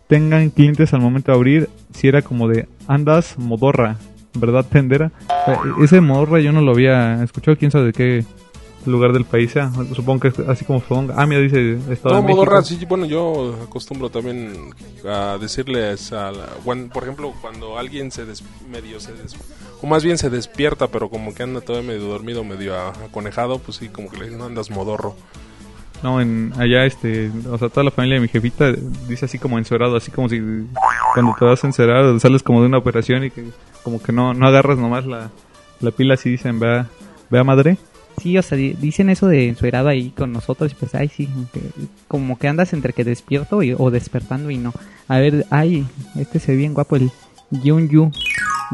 tengan 0.08 0.50
clientes 0.50 0.92
al 0.92 1.00
momento 1.00 1.32
de 1.32 1.36
abrir, 1.36 1.68
si 1.92 2.08
era 2.08 2.22
como 2.22 2.48
de 2.48 2.68
andas 2.86 3.38
modorra, 3.38 3.96
¿verdad, 4.34 4.66
tendera? 4.68 5.12
Eh, 5.46 5.56
Ese 5.82 6.00
modorra 6.00 6.40
yo 6.40 6.52
no 6.52 6.60
lo 6.60 6.72
había 6.72 7.22
escuchado, 7.22 7.56
quién 7.56 7.70
sabe 7.70 7.86
de 7.86 7.92
qué 7.92 8.24
lugar 8.86 9.12
del 9.12 9.24
país 9.24 9.52
sea, 9.52 9.70
supongo 9.94 10.20
que 10.20 10.28
es 10.28 10.38
así 10.40 10.64
como 10.64 10.80
Fodonga. 10.80 11.14
Ah, 11.16 11.26
mira, 11.26 11.40
dice 11.40 11.78
Estado 11.90 12.16
No, 12.16 12.22
de 12.22 12.34
México. 12.34 12.62
sí, 12.62 12.84
bueno, 12.86 13.06
yo 13.06 13.56
acostumbro 13.64 14.10
también 14.10 14.52
a 15.08 15.38
decirles 15.40 16.12
a 16.12 16.30
la, 16.32 16.46
por 16.92 17.02
ejemplo, 17.02 17.32
cuando 17.40 17.78
alguien 17.78 18.10
se 18.10 18.24
des, 18.24 18.42
medio 18.70 19.00
se 19.00 19.12
des, 19.12 19.34
o 19.82 19.86
más 19.86 20.04
bien 20.04 20.18
se 20.18 20.30
despierta, 20.30 20.88
pero 20.88 21.08
como 21.08 21.34
que 21.34 21.42
anda 21.42 21.60
todavía 21.60 21.92
medio 21.94 22.06
dormido, 22.08 22.44
medio 22.44 22.76
aconejado, 22.76 23.58
pues 23.58 23.78
sí, 23.78 23.88
como 23.88 24.10
que 24.10 24.16
le 24.18 24.24
dicen, 24.24 24.38
"No, 24.38 24.46
andas 24.46 24.70
modorro. 24.70 25.14
No, 26.02 26.20
en 26.20 26.52
allá, 26.58 26.84
este, 26.84 27.30
o 27.50 27.56
sea, 27.56 27.70
toda 27.70 27.84
la 27.84 27.90
familia 27.90 28.16
de 28.16 28.20
mi 28.20 28.28
jefita 28.28 28.72
dice 29.08 29.24
así 29.24 29.38
como 29.38 29.56
encerado, 29.58 29.96
así 29.96 30.10
como 30.10 30.28
si 30.28 30.38
cuando 31.14 31.34
te 31.38 31.44
vas 31.46 31.64
a 31.64 31.66
encerar 31.66 32.20
sales 32.20 32.42
como 32.42 32.60
de 32.60 32.66
una 32.66 32.76
operación 32.78 33.24
y 33.24 33.30
que 33.30 33.44
como 33.82 34.02
que 34.02 34.12
no, 34.12 34.34
no 34.34 34.46
agarras 34.46 34.76
nomás 34.76 35.06
la, 35.06 35.30
la 35.80 35.90
pila 35.92 36.14
así 36.14 36.28
dicen, 36.30 36.60
vea, 36.60 36.88
vea 37.30 37.42
madre. 37.44 37.78
Sí, 38.24 38.38
o 38.38 38.42
sea, 38.42 38.56
di- 38.56 38.72
dicen 38.80 39.10
eso 39.10 39.26
de 39.28 39.50
ensuerado 39.50 39.88
ahí 39.88 40.08
con 40.16 40.32
nosotros 40.32 40.72
pues, 40.72 40.94
ay, 40.94 41.10
sí, 41.14 41.28
como 42.08 42.38
que, 42.38 42.48
andas 42.48 42.72
entre 42.72 42.94
que 42.94 43.04
despierto 43.04 43.58
o 43.76 43.90
despertando 43.90 44.50
y 44.50 44.56
no. 44.56 44.72
A 45.08 45.18
ver, 45.18 45.44
ay, 45.50 45.84
este 46.18 46.38
se 46.38 46.52
ve 46.52 46.56
bien 46.58 46.72
guapo, 46.72 46.96
el 46.96 47.10
Yun 47.50 47.90
Yu. 47.90 48.10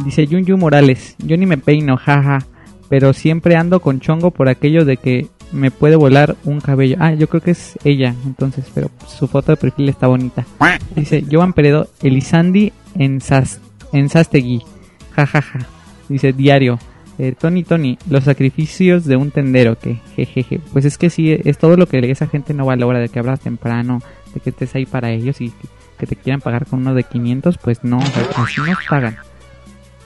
Dice 0.05 0.25
Yun 0.29 0.45
Yu 0.45 0.57
Morales, 0.57 1.17
yo 1.19 1.37
ni 1.37 1.47
me 1.47 1.59
peino, 1.59 1.97
jaja, 1.97 2.47
pero 2.89 3.13
siempre 3.13 3.57
ando 3.57 3.81
con 3.81 3.99
chongo 3.99 4.31
por 4.31 4.49
aquello 4.49 4.85
de 4.85 4.99
que 4.99 5.27
me 5.51 5.73
puede 5.73 5.97
volar 5.97 6.37
un 6.45 6.61
cabello. 6.61 6.95
Ah, 7.01 7.13
yo 7.15 7.29
creo 7.29 7.43
que 7.43 7.51
es 7.51 7.77
ella, 7.83 8.15
entonces, 8.25 8.67
pero 8.73 8.89
su 9.09 9.27
foto 9.27 9.51
de 9.51 9.57
perfil 9.57 9.89
está 9.89 10.07
bonita. 10.07 10.47
Dice 10.95 11.25
Joan 11.29 11.55
Peredo, 11.55 11.89
Elizandi 12.05 12.73
en, 12.95 13.21
Sas, 13.21 13.61
en 13.93 14.09
Sastegui, 14.11 14.63
jajaja. 15.11 15.67
Dice 16.09 16.33
diario, 16.33 16.79
eh, 17.23 17.35
Tony, 17.39 17.65
Tony, 17.65 17.99
los 18.09 18.25
sacrificios 18.25 19.05
de 19.05 19.17
un 19.17 19.31
tendero, 19.31 19.79
que 19.79 20.01
jejeje. 20.17 20.59
Pues 20.73 20.87
es 20.87 20.97
que 20.97 21.11
sí, 21.11 21.39
es 21.45 21.59
todo 21.59 21.77
lo 21.77 21.87
que 21.87 21.99
esa 22.11 22.27
gente 22.27 22.55
no 22.55 22.65
valora, 22.65 22.99
de 22.99 23.11
que 23.11 23.19
hablas 23.19 23.41
temprano, 23.41 24.01
de 24.33 24.41
que 24.41 24.49
estés 24.49 24.75
ahí 24.75 24.87
para 24.87 25.11
ellos 25.11 25.39
y 25.43 25.53
que, 25.99 26.07
te 26.07 26.17
quieran 26.17 26.41
pagar 26.41 26.65
con 26.65 26.81
uno 26.81 26.95
de 26.95 27.05
500, 27.05 27.59
pues 27.59 27.85
no, 27.85 27.99
o 27.99 28.07
sea, 28.07 28.27
así 28.37 28.63
nos 28.63 28.79
pagan. 28.89 29.17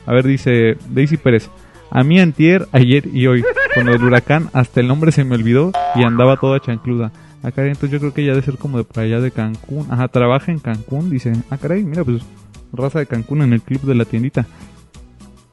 A 0.07 0.13
ver, 0.13 0.27
dice 0.27 0.77
Daisy 0.89 1.17
Pérez, 1.17 1.51
a 1.89 2.03
mí 2.03 2.19
antier, 2.19 2.67
ayer 2.73 3.07
y 3.07 3.29
hoy, 3.29 3.45
con 3.77 3.89
el 3.89 4.03
huracán, 4.03 4.51
hasta 4.53 4.81
el 4.81 4.89
nombre 4.89 5.13
se 5.13 5.23
me 5.23 5.37
olvidó 5.37 5.71
y 5.95 6.03
andaba 6.03 6.37
toda 6.37 6.59
chancluda. 6.59 7.13
Ah, 7.45 7.53
caray, 7.53 7.71
entonces 7.71 7.93
yo 7.93 8.01
creo 8.01 8.13
que 8.13 8.25
ya 8.25 8.33
debe 8.33 8.45
ser 8.45 8.59
como 8.59 8.79
de 8.79 8.83
por 8.83 9.05
allá 9.05 9.21
de 9.21 9.31
Cancún. 9.31 9.87
Ajá, 9.89 10.09
trabaja 10.09 10.51
en 10.51 10.59
Cancún, 10.59 11.11
dice. 11.11 11.33
Ah, 11.49 11.59
caray, 11.59 11.85
mira, 11.85 12.03
pues 12.03 12.23
raza 12.73 12.99
de 12.99 13.07
Cancún 13.07 13.43
en 13.43 13.53
el 13.53 13.63
club 13.63 13.83
de 13.83 13.95
la 13.95 14.05
tiendita. 14.05 14.47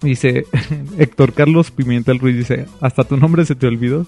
Dice 0.02 0.46
Héctor 0.98 1.34
Carlos 1.34 1.72
Pimentel 1.72 2.20
Ruiz, 2.20 2.36
dice, 2.38 2.66
hasta 2.80 3.04
tu 3.04 3.18
nombre 3.18 3.46
se 3.46 3.56
te 3.56 3.68
olvidó. 3.68 4.06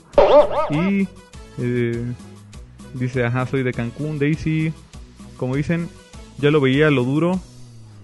Y 0.69 1.07
eh, 1.59 2.01
dice, 2.93 3.23
ajá, 3.25 3.45
soy 3.45 3.63
de 3.63 3.73
Cancún, 3.73 4.17
Daisy. 4.19 4.73
Como 5.37 5.55
dicen, 5.55 5.89
ya 6.39 6.49
lo 6.51 6.61
veía 6.61 6.89
lo 6.89 7.03
duro. 7.03 7.39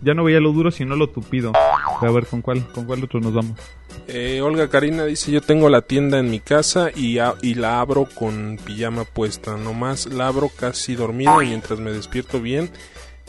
Ya 0.01 0.13
no 0.13 0.23
veía 0.23 0.39
lo 0.39 0.53
duro, 0.53 0.71
sino 0.71 0.95
lo 0.95 1.09
tupido. 1.09 1.51
A 1.55 2.09
ver, 2.11 2.25
¿con 2.25 2.41
cuál, 2.41 2.65
con 2.71 2.85
cuál 2.85 3.03
otro 3.03 3.19
nos 3.19 3.33
vamos? 3.33 3.59
Eh, 4.07 4.39
Olga 4.41 4.69
Karina 4.69 5.03
dice, 5.05 5.29
yo 5.31 5.41
tengo 5.41 5.67
la 5.69 5.81
tienda 5.81 6.19
en 6.19 6.29
mi 6.31 6.39
casa 6.39 6.89
y, 6.95 7.17
a- 7.17 7.33
y 7.41 7.55
la 7.55 7.81
abro 7.81 8.07
con 8.15 8.57
pijama 8.63 9.03
puesta. 9.03 9.57
Nomás 9.57 10.05
la 10.05 10.27
abro 10.27 10.49
casi 10.57 10.95
dormida 10.95 11.35
y 11.43 11.47
mientras 11.47 11.79
me 11.79 11.91
despierto 11.91 12.39
bien, 12.39 12.69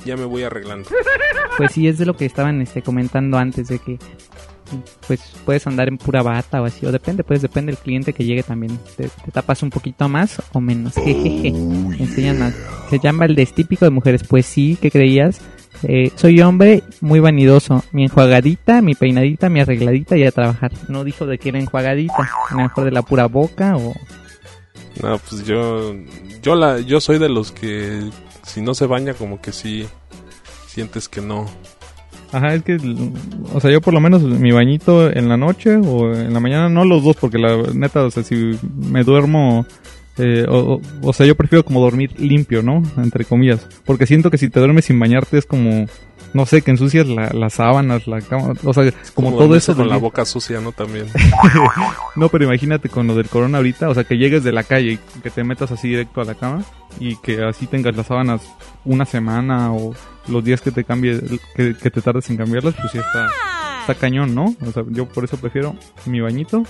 ya 0.04 0.16
me 0.16 0.24
voy 0.26 0.44
arreglando. 0.44 0.88
Pues 1.56 1.72
sí, 1.72 1.88
es 1.88 1.98
de 1.98 2.06
lo 2.06 2.16
que 2.16 2.24
estaban 2.24 2.60
este, 2.62 2.82
comentando 2.82 3.36
antes, 3.36 3.66
de 3.66 3.80
que 3.80 3.98
pues 5.06 5.20
puedes 5.44 5.66
andar 5.66 5.88
en 5.88 5.98
pura 5.98 6.22
bata 6.22 6.62
o 6.62 6.64
así, 6.64 6.86
o 6.86 6.92
depende, 6.92 7.24
pues 7.24 7.42
depende 7.42 7.72
del 7.72 7.80
cliente 7.80 8.12
que 8.12 8.24
llegue 8.24 8.42
también. 8.42 8.78
Te, 8.96 9.08
te 9.08 9.30
tapas 9.30 9.62
un 9.62 9.70
poquito 9.70 10.08
más 10.08 10.42
o 10.52 10.60
menos. 10.60 10.94
Jejeje. 11.04 11.48
Enseñan 11.48 12.38
más. 12.38 12.54
Se 12.88 12.98
llama 12.98 13.24
el 13.24 13.34
destípico 13.34 13.84
de 13.84 13.90
mujeres. 13.90 14.22
Pues 14.24 14.46
sí, 14.46 14.78
¿qué 14.80 14.90
creías? 14.90 15.40
Eh, 15.82 16.12
soy 16.16 16.40
hombre 16.40 16.82
muy 17.00 17.20
vanidoso. 17.20 17.84
Mi 17.92 18.04
enjuagadita, 18.04 18.82
mi 18.82 18.94
peinadita, 18.94 19.48
mi 19.48 19.60
arregladita 19.60 20.16
y 20.16 20.24
a 20.24 20.32
trabajar. 20.32 20.72
No 20.88 21.04
dijo 21.04 21.26
de 21.26 21.38
que 21.38 21.50
era 21.50 21.58
enjuagadita. 21.58 22.28
A 22.50 22.54
lo 22.54 22.62
mejor 22.62 22.84
de 22.84 22.92
la 22.92 23.02
pura 23.02 23.26
boca 23.26 23.76
o... 23.76 23.94
No, 25.02 25.18
pues 25.18 25.44
yo, 25.44 25.94
yo 26.42 26.54
la, 26.56 26.80
yo 26.80 27.00
soy 27.00 27.18
de 27.18 27.28
los 27.28 27.52
que 27.52 28.02
si 28.42 28.60
no 28.60 28.74
se 28.74 28.86
baña 28.86 29.14
como 29.14 29.40
que 29.40 29.52
sí 29.52 29.86
sientes 30.66 31.08
que 31.08 31.20
no. 31.20 31.46
Ajá, 32.32 32.54
es 32.54 32.62
que, 32.62 32.76
o 33.52 33.60
sea, 33.60 33.70
yo 33.70 33.80
por 33.80 33.92
lo 33.92 34.00
menos 34.00 34.22
mi 34.22 34.52
bañito 34.52 35.10
en 35.10 35.28
la 35.28 35.36
noche 35.36 35.76
o 35.76 36.12
en 36.14 36.32
la 36.32 36.40
mañana, 36.40 36.68
no 36.68 36.84
los 36.84 37.02
dos, 37.02 37.16
porque 37.16 37.38
la 37.38 37.56
neta, 37.74 38.04
o 38.04 38.10
sea, 38.10 38.22
si 38.22 38.56
me 38.76 39.02
duermo, 39.02 39.66
eh, 40.18 40.44
o, 40.48 41.12
sea, 41.12 41.26
yo 41.26 41.34
prefiero 41.34 41.64
como 41.64 41.80
dormir 41.80 42.12
limpio, 42.20 42.62
¿no? 42.62 42.82
Entre 42.98 43.24
comillas, 43.24 43.66
porque 43.84 44.06
siento 44.06 44.30
que 44.30 44.38
si 44.38 44.48
te 44.48 44.60
duermes 44.60 44.84
sin 44.84 45.00
bañarte 45.00 45.38
es 45.38 45.46
como, 45.46 45.86
no 46.32 46.46
sé, 46.46 46.62
que 46.62 46.70
ensucias 46.70 47.08
la- 47.08 47.30
las 47.32 47.54
sábanas, 47.54 48.06
la 48.06 48.20
cama, 48.20 48.52
o 48.62 48.72
sea, 48.74 48.92
como, 49.14 49.32
todo 49.36 49.56
eso. 49.56 49.74
con 49.74 49.88
la 49.88 49.96
boca 49.96 50.24
sucia, 50.24 50.60
¿no? 50.60 50.70
También. 50.72 51.06
No, 52.16 52.28
pero 52.28 52.44
imagínate 52.44 52.88
con 52.88 53.06
lo 53.06 53.14
del 53.14 53.28
corona 53.28 53.58
ahorita, 53.58 53.88
o 53.88 53.94
sea, 53.94 54.04
que 54.04 54.18
llegues 54.18 54.44
de 54.44 54.52
la 54.52 54.62
calle 54.64 54.92
y 55.14 55.20
que 55.20 55.30
te 55.30 55.42
metas 55.44 55.70
así 55.72 55.88
directo 55.88 56.20
a 56.20 56.24
la 56.24 56.34
cama 56.34 56.62
y 56.98 57.16
que 57.16 57.42
así 57.42 57.66
tengas 57.66 57.96
las 57.96 58.06
sábanas 58.08 58.42
una 58.84 59.04
semana 59.04 59.72
o 59.72 59.94
los 60.30 60.44
días 60.44 60.60
que 60.60 60.70
te 60.70 60.84
cambie, 60.84 61.20
que, 61.54 61.74
te 61.74 62.00
tardes 62.02 62.28
en 62.30 62.36
cambiarlas, 62.36 62.74
pues 62.80 62.92
sí 62.92 62.98
está, 62.98 63.28
está 63.80 63.94
cañón, 63.94 64.34
¿no? 64.34 64.54
O 64.66 64.72
sea, 64.72 64.84
yo 64.88 65.06
por 65.08 65.24
eso 65.24 65.36
prefiero 65.36 65.76
mi 66.06 66.20
bañito 66.20 66.62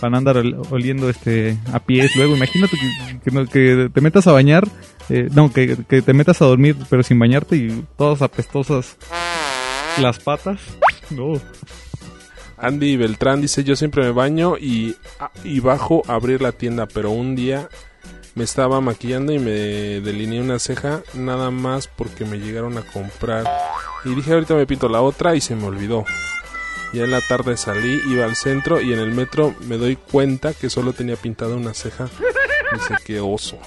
para 0.00 0.18
andar 0.18 0.36
ol- 0.36 0.60
oliendo 0.70 1.08
este 1.08 1.56
a 1.72 1.80
pies 1.80 2.14
luego. 2.16 2.36
Imagínate 2.36 2.76
que, 3.52 3.90
te 3.92 4.00
metas 4.00 4.26
a 4.26 4.32
bañar, 4.32 4.66
eh, 5.08 5.28
no, 5.32 5.52
que, 5.52 5.76
que 5.88 6.02
te 6.02 6.12
metas 6.12 6.42
a 6.42 6.44
dormir 6.46 6.76
pero 6.90 7.02
sin 7.02 7.18
bañarte 7.18 7.56
y 7.56 7.84
todas 7.96 8.22
apestosas 8.22 8.96
las 10.00 10.18
patas. 10.18 10.60
No. 11.10 11.32
Andy 12.58 12.96
Beltrán 12.96 13.40
dice, 13.42 13.64
yo 13.64 13.76
siempre 13.76 14.02
me 14.04 14.12
baño 14.12 14.56
y, 14.58 14.96
y 15.44 15.60
bajo 15.60 16.02
a 16.08 16.14
abrir 16.14 16.40
la 16.40 16.52
tienda, 16.52 16.86
pero 16.86 17.10
un 17.10 17.36
día 17.36 17.68
me 18.36 18.44
estaba 18.44 18.82
maquillando 18.82 19.32
y 19.32 19.38
me 19.38 19.50
delineé 19.50 20.40
una 20.42 20.58
ceja 20.58 21.02
nada 21.14 21.50
más 21.50 21.88
porque 21.88 22.26
me 22.26 22.36
llegaron 22.38 22.76
a 22.76 22.82
comprar. 22.82 23.44
Y 24.04 24.14
dije, 24.14 24.34
ahorita 24.34 24.54
me 24.54 24.66
pinto 24.66 24.88
la 24.90 25.00
otra 25.00 25.34
y 25.34 25.40
se 25.40 25.56
me 25.56 25.64
olvidó. 25.64 26.04
Ya 26.92 27.04
en 27.04 27.10
la 27.10 27.22
tarde 27.22 27.56
salí, 27.56 27.98
iba 28.08 28.26
al 28.26 28.36
centro 28.36 28.80
y 28.80 28.92
en 28.92 28.98
el 28.98 29.12
metro 29.12 29.54
me 29.66 29.78
doy 29.78 29.96
cuenta 29.96 30.52
que 30.52 30.68
solo 30.68 30.92
tenía 30.92 31.16
pintada 31.16 31.56
una 31.56 31.72
ceja. 31.72 32.08
Dice, 32.72 32.94
qué 33.06 33.20
oso. 33.20 33.58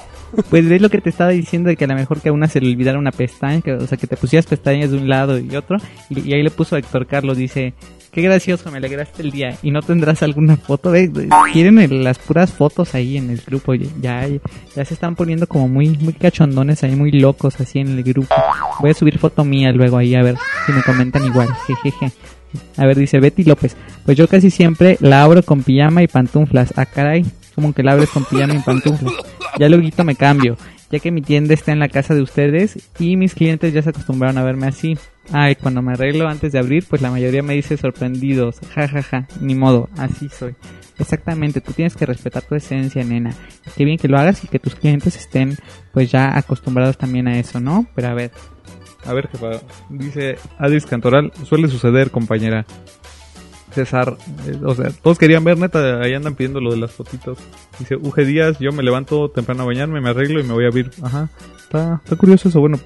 Pues 0.52 0.70
ves 0.70 0.82
lo 0.82 0.90
que 0.90 1.02
te 1.02 1.10
estaba 1.10 1.32
diciendo 1.32 1.70
de 1.70 1.76
que 1.76 1.86
a 1.86 1.88
lo 1.88 1.96
mejor 1.96 2.22
que 2.22 2.30
a 2.30 2.32
una 2.32 2.48
se 2.48 2.62
le 2.62 2.70
olvidara 2.70 3.00
una 3.00 3.12
pestaña, 3.12 3.62
que, 3.62 3.74
o 3.74 3.88
sea, 3.88 3.98
que 3.98 4.06
te 4.06 4.18
pusieras 4.18 4.46
pestañas 4.46 4.92
de 4.92 4.98
un 4.98 5.10
lado 5.10 5.40
y 5.40 5.56
otro. 5.56 5.78
Y, 6.10 6.30
y 6.30 6.34
ahí 6.34 6.44
le 6.44 6.52
puso 6.52 6.76
a 6.76 6.80
Héctor 6.80 7.08
Carlos, 7.08 7.38
dice, 7.38 7.74
qué 8.12 8.22
gracioso, 8.22 8.72
me 8.72 8.78
alegraste 8.78 9.22
el 9.22 9.32
día. 9.32 9.58
Y 9.62 9.72
no 9.72 9.82
tendrás 9.82 10.24
alguna 10.24 10.58
foto, 10.58 10.92
¿ves? 10.92 11.10
Quieren 11.54 12.04
las 12.04 12.20
puras 12.20 12.52
fotos 12.52 12.96
ahí 12.96 13.18
en 13.18 13.30
el 13.30 13.42
grupo. 13.46 13.74
Ya, 13.74 14.28
ya 14.28 14.86
se 14.86 14.94
están 14.94 15.16
poniendo 15.16 15.48
como 15.48 15.68
muy, 15.68 15.90
muy 15.98 16.14
cachondones 16.14 16.84
ahí, 16.84 16.96
muy 16.96 17.12
locos 17.12 17.60
así 17.60 17.80
en 17.80 17.90
el 17.90 18.04
grupo. 18.04 18.34
Voy 18.80 18.92
a 18.92 18.94
subir 18.94 19.18
foto 19.18 19.44
mía 19.44 19.72
luego 19.72 19.98
ahí 19.98 20.16
a 20.16 20.24
ver 20.24 20.36
si 20.66 20.72
me 20.72 20.84
comentan 20.84 21.26
igual. 21.26 21.48
Jejeje. 21.68 22.12
A 22.78 22.86
ver, 22.86 22.98
dice 22.98 23.20
Betty 23.20 23.44
López. 23.44 23.76
Pues 24.06 24.18
yo 24.18 24.28
casi 24.28 24.50
siempre 24.50 24.98
la 25.02 25.24
abro 25.24 25.44
con 25.44 25.64
pijama 25.64 26.02
y 26.02 26.08
pantuflas. 26.08 26.74
Ah, 26.76 26.86
caray. 26.86 27.26
Como 27.54 27.74
que 27.74 27.84
la 27.84 27.92
abres 27.92 28.10
con 28.10 28.24
pijama 28.26 28.56
y 28.56 28.60
pantuflas. 28.60 29.14
Ya 29.60 29.70
luego 29.70 30.04
me 30.04 30.16
cambio. 30.16 30.58
Ya 30.92 31.00
que 31.00 31.12
mi 31.12 31.22
tienda 31.22 31.54
está 31.54 31.72
en 31.72 31.80
la 31.80 31.90
casa 31.90 32.16
de 32.16 32.22
ustedes 32.22 32.90
y 33.00 33.16
mis 33.16 33.36
clientes 33.36 33.74
ya 33.74 33.82
se 33.82 33.90
acostumbraron 33.90 34.38
a 34.38 34.44
verme 34.44 34.68
así. 34.68 34.98
Ay, 35.32 35.56
cuando 35.56 35.82
me 35.82 35.94
arreglo 35.94 36.28
antes 36.28 36.52
de 36.52 36.60
abrir, 36.60 36.86
pues 36.90 37.02
la 37.02 37.12
mayoría 37.12 37.44
me 37.44 37.54
dice 37.54 37.78
sorprendidos, 37.78 38.60
ja 38.74 38.88
ja 38.88 39.04
ja, 39.04 39.28
ni 39.40 39.54
modo, 39.54 39.90
así 39.98 40.28
soy. 40.30 40.56
Exactamente, 40.98 41.62
tú 41.62 41.72
tienes 41.72 41.96
que 41.96 42.06
respetar 42.06 42.44
tu 42.44 42.56
esencia, 42.56 43.04
nena. 43.04 43.32
Qué 43.78 43.86
bien 43.86 43.98
que 43.98 44.08
lo 44.08 44.18
hagas 44.18 44.44
y 44.44 44.48
que 44.48 44.60
tus 44.60 44.76
clientes 44.76 45.16
estén 45.16 45.56
pues 45.94 46.12
ya 46.12 46.38
acostumbrados 46.38 46.98
también 46.98 47.28
a 47.28 47.40
eso, 47.40 47.60
¿no? 47.60 47.86
Pero 47.96 48.10
a 48.10 48.14
ver, 48.14 48.32
A 49.06 49.14
ver, 49.14 49.30
jefa, 49.30 49.62
dice 49.90 50.36
Adis 50.58 50.86
Cantoral, 50.86 51.32
suele 51.46 51.68
suceder, 51.70 52.12
compañera. 52.12 52.66
César, 53.80 54.18
eh, 54.46 54.60
o 54.62 54.76
sea, 54.76 54.90
todos 54.90 55.18
querían 55.18 55.44
ver, 55.46 55.58
neta, 55.58 56.02
ahí 56.02 56.14
andan 56.14 56.36
pidiendo 56.36 56.60
lo 56.60 56.72
de 56.72 56.78
las 56.78 56.92
fotitos. 56.92 57.38
Dice, 57.80 57.96
Uge 57.96 58.26
Díaz, 58.26 58.60
yo 58.60 58.74
me 58.74 58.84
levanto 58.84 59.30
temprano 59.30 59.64
a 59.64 59.68
bañarme, 59.68 60.02
me 60.02 60.10
arreglo 60.10 60.42
y 60.42 60.44
me 60.44 60.54
voy 60.54 60.66
a 60.66 60.68
abrir. 60.68 60.92
Ajá, 61.02 61.30
está, 61.58 62.02
está 62.04 62.16
curioso 62.18 62.50
eso, 62.50 62.60
bueno, 62.60 62.78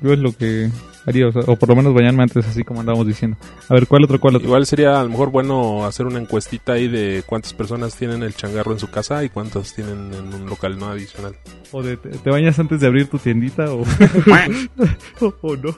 yo 0.00 0.12
es 0.12 0.20
lo 0.20 0.30
que 0.30 0.70
haría, 1.04 1.26
o, 1.26 1.32
sea, 1.32 1.42
o 1.46 1.56
por 1.56 1.68
lo 1.68 1.74
menos 1.74 1.94
bañarme 1.94 2.22
antes, 2.22 2.46
así 2.46 2.62
como 2.62 2.78
andábamos 2.78 3.08
diciendo. 3.08 3.36
A 3.68 3.74
ver, 3.74 3.88
¿cuál 3.88 4.04
otro, 4.04 4.20
cuál 4.20 4.36
otro? 4.36 4.46
Igual 4.46 4.66
sería 4.66 5.00
a 5.00 5.02
lo 5.02 5.08
mejor 5.08 5.30
bueno 5.30 5.84
hacer 5.84 6.06
una 6.06 6.20
encuestita 6.20 6.74
ahí 6.74 6.86
de 6.86 7.24
cuántas 7.26 7.52
personas 7.52 7.96
tienen 7.96 8.22
el 8.22 8.36
changarro 8.36 8.72
en 8.72 8.78
su 8.78 8.88
casa 8.88 9.24
y 9.24 9.28
cuántas 9.28 9.74
tienen 9.74 10.12
en 10.14 10.32
un 10.32 10.46
local 10.46 10.78
no 10.78 10.86
adicional. 10.86 11.34
O 11.72 11.82
de, 11.82 11.96
¿te, 11.96 12.10
te 12.10 12.30
bañas 12.30 12.58
antes 12.60 12.80
de 12.80 12.86
abrir 12.86 13.08
tu 13.08 13.18
tiendita 13.18 13.72
o, 13.72 13.82
o, 15.20 15.34
o 15.42 15.56
no? 15.56 15.76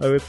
A 0.00 0.06
ver, 0.06 0.22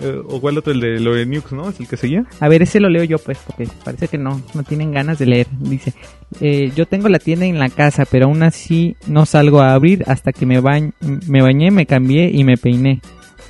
eh, 0.00 0.20
o 0.24 0.40
cuál 0.40 0.58
otro, 0.58 0.72
el 0.72 0.80
de 0.80 1.00
lo 1.00 1.14
de 1.14 1.26
Nukes, 1.26 1.52
¿no? 1.52 1.68
Es 1.68 1.80
el 1.80 1.88
que 1.88 1.96
seguía. 1.96 2.24
A 2.40 2.48
ver, 2.48 2.62
ese 2.62 2.78
lo 2.78 2.88
leo 2.88 3.04
yo, 3.04 3.18
pues, 3.18 3.38
porque 3.44 3.68
parece 3.84 4.08
que 4.08 4.18
no, 4.18 4.40
no 4.54 4.62
tienen 4.62 4.92
ganas 4.92 5.18
de 5.18 5.26
leer. 5.26 5.46
Dice, 5.58 5.92
eh, 6.40 6.70
yo 6.74 6.86
tengo 6.86 7.08
la 7.08 7.18
tienda 7.18 7.46
en 7.46 7.58
la 7.58 7.68
casa, 7.68 8.04
pero 8.08 8.26
aún 8.26 8.42
así 8.42 8.96
no 9.06 9.26
salgo 9.26 9.60
a 9.60 9.74
abrir 9.74 10.04
hasta 10.06 10.32
que 10.32 10.46
me, 10.46 10.60
bañ 10.60 10.92
me 11.26 11.42
bañé, 11.42 11.70
me 11.70 11.86
cambié 11.86 12.30
y 12.32 12.44
me 12.44 12.56
peiné. 12.56 13.00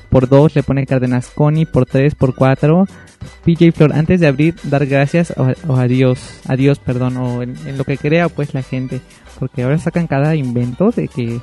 Por 0.08 0.28
dos 0.28 0.54
le 0.54 0.62
pone 0.62 0.86
Cárdenas 0.86 1.28
Connie, 1.28 1.66
por 1.66 1.84
tres, 1.84 2.14
por 2.14 2.34
cuatro. 2.34 2.86
PJ 3.44 3.72
Flor, 3.72 3.92
antes 3.92 4.20
de 4.20 4.26
abrir, 4.26 4.54
dar 4.62 4.86
gracias 4.86 5.34
o, 5.36 5.52
o 5.66 5.76
adiós, 5.76 6.40
adiós, 6.46 6.78
perdón, 6.78 7.18
o 7.18 7.42
en, 7.42 7.56
en 7.66 7.76
lo 7.76 7.84
que 7.84 7.98
crea 7.98 8.30
pues 8.30 8.54
la 8.54 8.62
gente. 8.62 9.02
Porque 9.38 9.62
ahora 9.62 9.78
sacan 9.78 10.06
cada 10.06 10.34
invento 10.34 10.90
de 10.90 11.08
que 11.08 11.40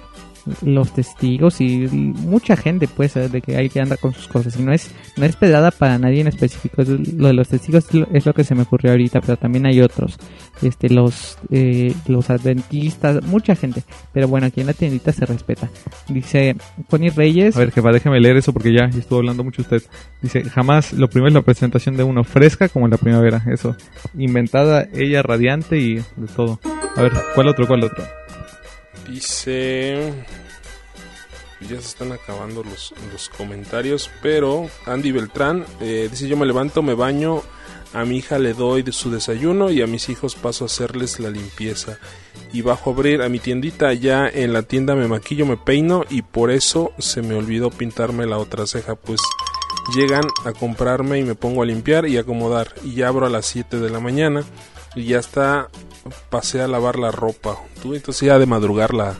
los 0.63 0.93
testigos 0.93 1.59
y 1.61 1.87
mucha 1.87 2.55
gente 2.55 2.87
pues 2.87 3.15
eh, 3.15 3.29
de 3.29 3.41
que 3.41 3.55
hay 3.57 3.69
que 3.69 3.81
anda 3.81 3.97
con 3.97 4.13
sus 4.13 4.27
cosas 4.27 4.55
y 4.59 4.63
no 4.63 4.71
es 4.73 4.91
no 5.17 5.25
es 5.25 5.35
pedrada 5.35 5.71
para 5.71 5.97
nadie 5.97 6.21
en 6.21 6.27
específico 6.27 6.81
es 6.83 6.89
lo 6.89 7.27
de 7.27 7.33
los 7.33 7.47
testigos 7.49 7.85
es 8.13 8.25
lo- 8.25 8.33
que 8.33 8.43
se 8.43 8.53
me 8.55 8.61
ocurrió 8.63 8.91
ahorita 8.91 9.21
pero 9.21 9.37
también 9.37 9.65
hay 9.65 9.81
otros 9.81 10.17
este 10.61 10.89
los 10.89 11.37
eh, 11.51 11.93
los 12.07 12.29
adventistas 12.29 13.23
mucha 13.23 13.55
gente 13.55 13.83
pero 14.13 14.27
bueno 14.27 14.47
aquí 14.47 14.61
en 14.61 14.67
la 14.67 14.73
tiendita 14.73 15.11
se 15.11 15.25
respeta 15.25 15.69
dice 16.09 16.55
Connie 16.89 17.09
Reyes 17.09 17.55
A 17.55 17.59
ver, 17.59 17.71
jefa, 17.71 17.91
déjeme 17.91 18.19
leer 18.19 18.37
eso 18.37 18.53
porque 18.53 18.73
ya 18.73 18.85
estuvo 18.85 19.19
hablando 19.19 19.43
mucho 19.43 19.61
usted. 19.61 19.81
Dice, 20.21 20.43
jamás, 20.43 20.93
lo 20.93 21.07
primero 21.09 21.29
es 21.29 21.33
la 21.33 21.41
presentación 21.41 21.95
de 21.97 22.03
uno 22.03 22.23
fresca 22.23 22.69
como 22.69 22.85
en 22.85 22.91
la 22.91 22.97
primavera, 22.97 23.43
eso. 23.51 23.75
Inventada, 24.17 24.87
ella 24.93 25.21
radiante 25.21 25.77
y 25.77 25.95
de 25.95 26.27
todo. 26.35 26.59
A 26.95 27.01
ver, 27.01 27.11
¿cuál 27.33 27.47
otro, 27.47 27.67
cuál 27.67 27.83
otro? 27.83 28.03
Dice... 29.07 30.13
Ya 31.61 31.81
se 31.81 31.87
están 31.87 32.11
acabando 32.11 32.63
los, 32.63 32.93
los 33.11 33.29
comentarios, 33.29 34.11
pero 34.21 34.69
Andy 34.85 35.11
Beltrán 35.11 35.65
eh, 35.79 36.09
dice 36.11 36.27
yo 36.27 36.37
me 36.37 36.45
levanto, 36.45 36.83
me 36.83 36.93
baño, 36.93 37.41
a 37.93 38.03
mi 38.03 38.17
hija 38.17 38.37
le 38.37 38.53
doy 38.53 38.83
de 38.83 38.91
su 38.91 39.09
desayuno 39.09 39.71
y 39.71 39.81
a 39.81 39.87
mis 39.87 40.09
hijos 40.09 40.35
paso 40.35 40.65
a 40.65 40.67
hacerles 40.67 41.19
la 41.19 41.29
limpieza. 41.29 41.97
Y 42.51 42.61
bajo 42.61 42.89
a 42.89 42.93
abrir 42.93 43.21
a 43.21 43.29
mi 43.29 43.39
tiendita, 43.39 43.87
allá 43.87 44.27
en 44.27 44.51
la 44.51 44.63
tienda 44.63 44.95
me 44.95 45.07
maquillo, 45.07 45.45
me 45.45 45.55
peino 45.55 46.03
y 46.09 46.21
por 46.21 46.51
eso 46.51 46.91
se 46.99 47.21
me 47.21 47.35
olvidó 47.35 47.69
pintarme 47.71 48.25
la 48.25 48.37
otra 48.37 48.67
ceja, 48.67 48.95
pues 48.95 49.21
llegan 49.95 50.25
a 50.43 50.51
comprarme 50.51 51.19
y 51.19 51.23
me 51.23 51.35
pongo 51.35 51.63
a 51.63 51.65
limpiar 51.65 52.05
y 52.05 52.17
acomodar 52.17 52.73
y 52.83 52.95
ya 52.95 53.07
abro 53.07 53.25
a 53.25 53.29
las 53.29 53.45
7 53.45 53.79
de 53.79 53.89
la 53.89 54.01
mañana 54.01 54.43
y 54.95 55.05
ya 55.05 55.19
está 55.19 55.69
pasé 56.29 56.61
a 56.61 56.67
lavar 56.67 56.97
la 56.97 57.11
ropa. 57.11 57.57
Tú 57.81 57.95
entonces 57.95 58.27
ya 58.27 58.39
de 58.39 58.45
madrugar 58.45 58.93
la 58.93 59.15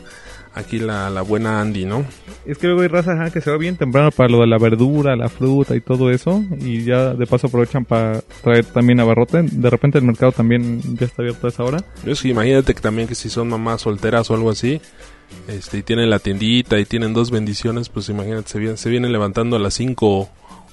aquí 0.56 0.78
la, 0.78 1.10
la 1.10 1.20
buena 1.20 1.60
Andy, 1.60 1.84
¿no? 1.84 2.04
Es 2.46 2.56
que 2.56 2.66
luego 2.66 2.80
hay 2.80 2.88
raza 2.88 3.12
ajá, 3.12 3.30
que 3.30 3.42
se 3.42 3.50
va 3.50 3.58
bien 3.58 3.76
temprano 3.76 4.10
para 4.10 4.30
lo 4.30 4.40
de 4.40 4.46
la 4.46 4.56
verdura, 4.56 5.14
la 5.14 5.28
fruta 5.28 5.76
y 5.76 5.80
todo 5.82 6.10
eso. 6.10 6.42
Y 6.58 6.82
ya 6.82 7.12
de 7.12 7.26
paso 7.26 7.48
aprovechan 7.48 7.84
para 7.84 8.22
traer 8.42 8.64
también 8.64 8.98
abarrote. 8.98 9.42
De 9.42 9.70
repente 9.70 9.98
el 9.98 10.04
mercado 10.04 10.32
también 10.32 10.80
ya 10.96 11.04
está 11.06 11.22
abierto 11.22 11.46
a 11.46 11.50
esa 11.50 11.62
hora. 11.62 11.84
Es 12.06 12.22
que 12.22 12.28
imagínate 12.28 12.74
que 12.74 12.80
también 12.80 13.06
que 13.06 13.14
si 13.14 13.28
son 13.28 13.48
mamás 13.48 13.82
solteras 13.82 14.30
o 14.30 14.34
algo 14.34 14.50
así, 14.50 14.80
este, 15.46 15.78
y 15.78 15.82
tienen 15.82 16.08
la 16.08 16.20
tiendita 16.20 16.78
y 16.78 16.86
tienen 16.86 17.12
dos 17.12 17.30
bendiciones, 17.30 17.90
pues 17.90 18.08
imagínate, 18.08 18.48
se 18.48 18.58
vienen, 18.58 18.78
se 18.78 18.88
vienen 18.88 19.12
levantando 19.12 19.56
a 19.56 19.58
las 19.58 19.74
5 19.74 20.28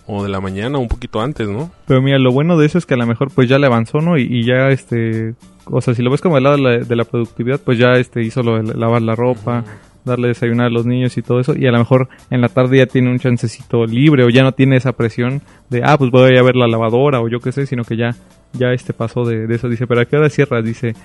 o 0.06 0.24
de 0.24 0.30
la 0.30 0.42
mañana, 0.42 0.78
un 0.78 0.88
poquito 0.88 1.22
antes, 1.22 1.48
¿no? 1.48 1.72
Pero 1.88 2.02
mira, 2.02 2.20
lo 2.20 2.32
bueno 2.32 2.58
de 2.58 2.66
eso 2.66 2.78
es 2.78 2.86
que 2.86 2.94
a 2.94 2.98
lo 2.98 3.08
mejor 3.08 3.32
pues 3.32 3.50
ya 3.50 3.58
le 3.58 3.68
avanzó, 3.68 4.00
¿no? 4.00 4.18
Y, 4.18 4.24
y 4.24 4.46
ya 4.46 4.70
este... 4.70 5.36
O 5.66 5.82
sea, 5.82 5.94
si 5.94 6.02
lo 6.02 6.12
ves 6.12 6.22
como 6.22 6.36
del 6.36 6.44
lado 6.44 6.58
de 6.58 6.96
la, 6.96 7.06
productividad, 7.06 7.60
pues 7.60 7.78
ya 7.78 7.94
este 7.94 8.22
hizo 8.22 8.44
lo 8.44 8.62
de 8.62 8.74
lavar 8.76 9.02
la 9.02 9.16
ropa, 9.16 9.64
darle 10.04 10.30
desayunar 10.30 10.68
a 10.68 10.70
los 10.70 10.86
niños 10.86 11.18
y 11.18 11.22
todo 11.22 11.40
eso. 11.40 11.56
Y 11.58 11.66
a 11.68 11.72
lo 11.72 11.80
mejor 11.80 12.10
en 12.30 12.42
la 12.42 12.50
tarde 12.50 12.78
ya 12.78 12.86
tiene 12.86 13.10
un 13.10 13.20
chancecito 13.20 13.86
libre 13.86 14.24
o 14.24 14.30
ya 14.30 14.44
no 14.44 14.52
tiene 14.52 14.76
esa 14.76 14.94
presión 14.94 15.42
de, 15.70 15.82
ah, 15.84 15.98
pues 15.98 16.12
voy 16.12 16.38
a 16.38 16.44
ver 16.44 16.56
la 16.56 16.68
lavadora 16.68 17.22
o 17.22 17.30
yo 17.30 17.40
qué 17.40 17.52
sé, 17.52 17.66
sino 17.66 17.84
que 17.84 17.96
ya, 17.96 18.16
ya 18.54 18.74
este 18.74 18.94
pasó 18.94 19.24
de, 19.24 19.48
de 19.48 19.56
eso. 19.56 19.70
Dice, 19.70 19.88
pero 19.88 20.02
¿a 20.02 20.06
qué 20.06 20.18
hora 20.18 20.30
cierras? 20.30 20.66
Dice, 20.66 20.96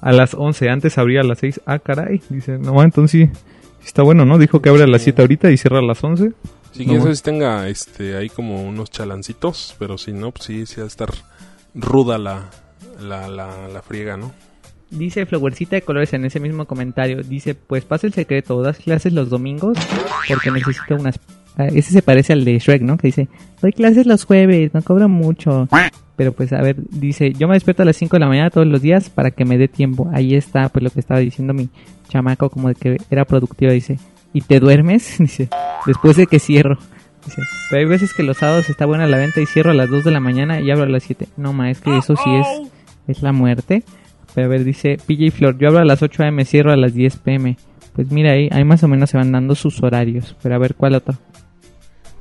a 0.00 0.12
las 0.12 0.34
11, 0.34 0.68
antes 0.68 0.98
abría 0.98 1.20
a 1.20 1.24
las 1.24 1.38
6. 1.38 1.62
Ah, 1.66 1.78
caray. 1.78 2.22
Dice, 2.28 2.58
no, 2.58 2.82
entonces 2.82 3.30
sí, 3.32 3.40
está 3.84 4.02
bueno, 4.02 4.24
¿no? 4.24 4.38
Dijo 4.38 4.62
que 4.62 4.68
abre 4.68 4.84
a 4.84 4.86
las 4.86 5.02
7 5.02 5.22
ahorita 5.22 5.50
y 5.50 5.56
cierra 5.56 5.78
a 5.78 5.82
las 5.82 6.02
11. 6.02 6.32
Sí, 6.72 6.86
No, 6.86 7.14
si 7.14 7.22
tenga 7.22 7.68
este, 7.68 8.16
ahí 8.16 8.28
como 8.28 8.62
unos 8.62 8.90
chalancitos, 8.90 9.74
pero 9.78 9.98
si 9.98 10.12
no, 10.12 10.30
pues 10.30 10.44
sí, 10.44 10.66
sí 10.66 10.76
va 10.80 10.84
a 10.84 10.86
estar 10.86 11.10
ruda 11.74 12.18
la, 12.18 12.50
la, 13.00 13.28
la, 13.28 13.68
la 13.68 13.82
friega, 13.82 14.16
¿no? 14.16 14.32
Dice 14.90 15.26
Flowercita 15.26 15.76
de 15.76 15.82
Colores 15.82 16.14
en 16.14 16.24
ese 16.24 16.40
mismo 16.40 16.64
comentario. 16.64 17.22
Dice, 17.22 17.54
pues 17.54 17.84
pasa 17.84 18.06
el 18.06 18.14
secreto, 18.14 18.62
das 18.62 18.78
clases 18.78 19.12
los 19.12 19.28
domingos 19.28 19.76
porque 20.26 20.50
necesito 20.50 20.96
unas... 20.96 21.20
Ah, 21.56 21.66
ese 21.66 21.92
se 21.92 22.02
parece 22.02 22.32
al 22.32 22.44
de 22.44 22.58
Shrek, 22.58 22.82
¿no? 22.82 22.96
Que 22.96 23.08
dice, 23.08 23.28
doy 23.60 23.72
clases 23.72 24.06
los 24.06 24.24
jueves, 24.24 24.72
no 24.72 24.80
cobro 24.82 25.08
mucho. 25.08 25.68
Pero 26.16 26.32
pues 26.32 26.52
a 26.52 26.62
ver, 26.62 26.76
dice, 26.90 27.32
yo 27.32 27.48
me 27.48 27.54
despierto 27.54 27.82
a 27.82 27.84
las 27.84 27.96
5 27.96 28.16
de 28.16 28.20
la 28.20 28.28
mañana 28.28 28.50
todos 28.50 28.66
los 28.66 28.80
días 28.80 29.10
para 29.10 29.30
que 29.30 29.44
me 29.44 29.58
dé 29.58 29.68
tiempo. 29.68 30.08
Ahí 30.12 30.34
está, 30.34 30.68
pues 30.68 30.82
lo 30.82 30.90
que 30.90 31.00
estaba 31.00 31.20
diciendo 31.20 31.52
mi 31.52 31.68
chamaco, 32.08 32.48
como 32.48 32.68
de 32.68 32.74
que 32.74 32.96
era 33.10 33.24
productiva, 33.24 33.72
dice. 33.72 33.98
¿Y 34.32 34.40
te 34.42 34.60
duermes? 34.60 35.16
Dice, 35.18 35.48
después 35.86 36.16
de 36.16 36.26
que 36.26 36.38
cierro. 36.38 36.78
Dice, 37.24 37.42
pero 37.70 37.80
hay 37.80 37.86
veces 37.86 38.14
que 38.14 38.22
los 38.22 38.38
sábados 38.38 38.70
está 38.70 38.86
buena 38.86 39.06
la 39.06 39.18
venta 39.18 39.40
y 39.40 39.46
cierro 39.46 39.70
a 39.70 39.74
las 39.74 39.90
2 39.90 40.04
de 40.04 40.10
la 40.10 40.20
mañana 40.20 40.60
y 40.60 40.70
abro 40.70 40.84
a 40.84 40.88
las 40.88 41.02
7. 41.02 41.28
No, 41.36 41.52
ma, 41.52 41.70
es 41.70 41.80
que 41.80 41.96
eso 41.96 42.16
sí 42.16 42.30
es, 42.34 42.70
es 43.06 43.22
la 43.22 43.32
muerte. 43.32 43.82
Pero 44.34 44.46
a 44.46 44.50
ver, 44.50 44.64
dice 44.64 44.98
PJ 45.04 45.30
Flor, 45.30 45.58
yo 45.58 45.68
abro 45.68 45.80
a 45.80 45.84
las 45.84 46.02
8 46.02 46.24
am, 46.24 46.44
cierro 46.44 46.72
a 46.72 46.76
las 46.76 46.94
10 46.94 47.16
pm. 47.18 47.56
Pues 47.94 48.10
mira, 48.10 48.32
ahí, 48.32 48.48
ahí 48.52 48.64
más 48.64 48.82
o 48.84 48.88
menos 48.88 49.10
se 49.10 49.16
van 49.16 49.32
dando 49.32 49.54
sus 49.54 49.82
horarios. 49.82 50.36
Pero 50.42 50.54
a 50.54 50.58
ver, 50.58 50.74
¿cuál 50.74 50.94
otro? 50.94 51.14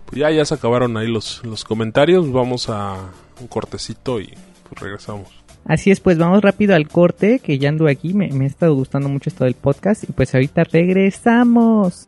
Pues 0.07 0.19
ya, 0.19 0.31
ya 0.31 0.45
se 0.45 0.55
acabaron 0.55 0.97
ahí 0.97 1.07
los, 1.07 1.43
los 1.43 1.63
comentarios, 1.65 2.31
vamos 2.31 2.69
a 2.69 3.11
un 3.39 3.47
cortecito 3.47 4.19
y 4.19 4.33
pues 4.67 4.81
regresamos. 4.81 5.27
Así 5.65 5.91
es, 5.91 5.99
pues 5.99 6.17
vamos 6.17 6.41
rápido 6.41 6.75
al 6.75 6.87
corte, 6.87 7.39
que 7.39 7.59
ya 7.59 7.69
ando 7.69 7.87
aquí, 7.89 8.13
me, 8.13 8.29
me 8.29 8.45
ha 8.45 8.47
estado 8.47 8.73
gustando 8.73 9.09
mucho 9.09 9.29
esto 9.29 9.43
del 9.43 9.55
podcast. 9.55 10.05
Y 10.09 10.13
pues 10.13 10.33
ahorita 10.33 10.63
regresamos. 10.63 12.07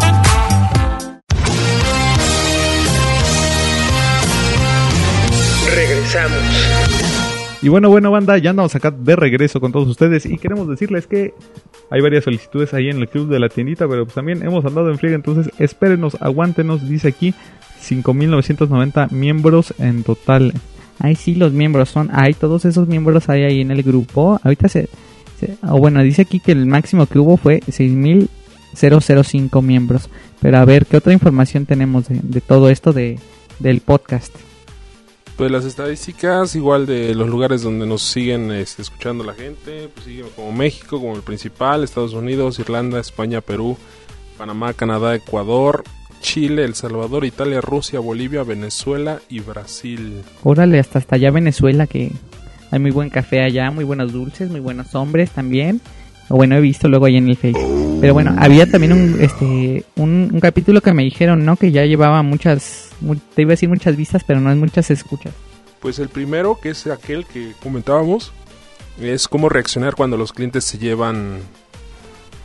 Regresamos. 5.75 6.39
Y 7.61 7.69
bueno, 7.69 7.89
bueno, 7.89 8.09
banda, 8.09 8.37
ya 8.39 8.49
andamos 8.49 8.75
acá 8.75 8.91
de 8.91 9.15
regreso 9.15 9.61
con 9.61 9.71
todos 9.71 9.87
ustedes 9.87 10.25
y 10.25 10.37
queremos 10.37 10.67
decirles 10.67 11.05
que 11.05 11.33
hay 11.91 12.01
varias 12.01 12.23
solicitudes 12.23 12.73
ahí 12.73 12.89
en 12.89 12.97
el 12.97 13.07
club 13.07 13.29
de 13.29 13.39
la 13.39 13.49
tiendita, 13.49 13.87
pero 13.87 14.05
pues 14.05 14.15
también 14.15 14.43
hemos 14.43 14.65
andado 14.65 14.89
en 14.89 14.97
friega, 14.97 15.15
entonces 15.15 15.53
espérenos, 15.59 16.17
aguántenos, 16.19 16.89
dice 16.89 17.09
aquí 17.09 17.35
5.990 17.81 19.11
miembros 19.11 19.73
en 19.77 20.03
total. 20.03 20.53
Ay, 20.99 21.15
sí, 21.15 21.35
los 21.35 21.53
miembros 21.53 21.89
son. 21.89 22.09
Hay 22.13 22.33
todos 22.33 22.65
esos 22.65 22.87
miembros 22.87 23.29
hay 23.29 23.43
ahí 23.43 23.61
en 23.61 23.71
el 23.71 23.83
grupo. 23.83 24.39
Ahorita 24.43 24.67
se. 24.67 24.89
o 25.63 25.77
bueno, 25.77 26.03
dice 26.03 26.23
aquí 26.23 26.39
que 26.39 26.51
el 26.51 26.65
máximo 26.65 27.07
que 27.07 27.19
hubo 27.19 27.37
fue 27.37 27.61
6.005 27.61 29.61
miembros. 29.61 30.09
Pero 30.41 30.57
a 30.57 30.65
ver, 30.65 30.85
¿qué 30.85 30.97
otra 30.97 31.13
información 31.13 31.65
tenemos 31.65 32.07
de, 32.07 32.19
de 32.21 32.41
todo 32.41 32.69
esto 32.69 32.93
de, 32.93 33.19
del 33.59 33.81
podcast? 33.81 34.35
Pues 35.41 35.49
las 35.49 35.65
estadísticas, 35.65 36.55
igual 36.55 36.85
de 36.85 37.15
los 37.15 37.27
lugares 37.27 37.63
donde 37.63 37.87
nos 37.87 38.03
siguen 38.03 38.51
este, 38.51 38.83
escuchando 38.83 39.23
la 39.23 39.33
gente, 39.33 39.89
pues 39.91 40.05
siguen 40.05 40.27
como 40.35 40.51
México, 40.51 40.99
como 40.99 41.15
el 41.15 41.23
principal, 41.23 41.83
Estados 41.83 42.13
Unidos, 42.13 42.59
Irlanda, 42.59 42.99
España, 42.99 43.41
Perú, 43.41 43.75
Panamá, 44.37 44.73
Canadá, 44.73 45.15
Ecuador, 45.15 45.83
Chile, 46.19 46.63
El 46.63 46.75
Salvador, 46.75 47.25
Italia, 47.25 47.59
Rusia, 47.59 47.99
Bolivia, 47.99 48.43
Venezuela 48.43 49.19
y 49.29 49.39
Brasil. 49.39 50.21
Órale, 50.43 50.77
hasta 50.77 50.99
hasta 50.99 51.15
allá 51.15 51.31
Venezuela 51.31 51.87
que 51.87 52.11
hay 52.69 52.77
muy 52.77 52.91
buen 52.91 53.09
café 53.09 53.41
allá, 53.41 53.71
muy 53.71 53.83
buenos 53.83 54.13
dulces, 54.13 54.51
muy 54.51 54.59
buenos 54.59 54.93
hombres 54.93 55.31
también. 55.31 55.81
O 56.31 56.35
bueno, 56.37 56.55
he 56.55 56.61
visto 56.61 56.87
luego 56.87 57.05
ahí 57.05 57.17
en 57.17 57.27
el 57.29 57.35
Face. 57.35 57.59
Pero 57.99 58.13
bueno, 58.13 58.33
había 58.39 58.65
también 58.65 58.93
un 58.93 59.21
este 59.21 59.83
un, 59.95 60.29
un 60.33 60.39
capítulo 60.39 60.81
que 60.81 60.93
me 60.93 61.03
dijeron, 61.03 61.45
¿no? 61.45 61.55
Que 61.55 61.71
ya 61.71 61.85
llevaba 61.85 62.23
muchas, 62.23 62.89
mu- 63.01 63.15
te 63.35 63.43
iba 63.43 63.49
a 63.49 63.53
decir 63.53 63.69
muchas 63.69 63.95
vistas, 63.95 64.23
pero 64.25 64.39
no 64.39 64.49
es 64.51 64.57
muchas 64.57 64.89
escuchas. 64.89 65.33
Pues 65.79 65.99
el 65.99 66.09
primero, 66.09 66.57
que 66.61 66.69
es 66.71 66.87
aquel 66.87 67.25
que 67.25 67.53
comentábamos, 67.61 68.31
es 68.99 69.27
cómo 69.27 69.49
reaccionar 69.49 69.95
cuando 69.95 70.17
los 70.17 70.31
clientes 70.33 70.63
se 70.63 70.77
llevan... 70.77 71.39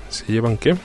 ¿Se 0.09 0.31
llevan 0.33 0.57
qué? 0.57 0.71
Es 0.71 0.77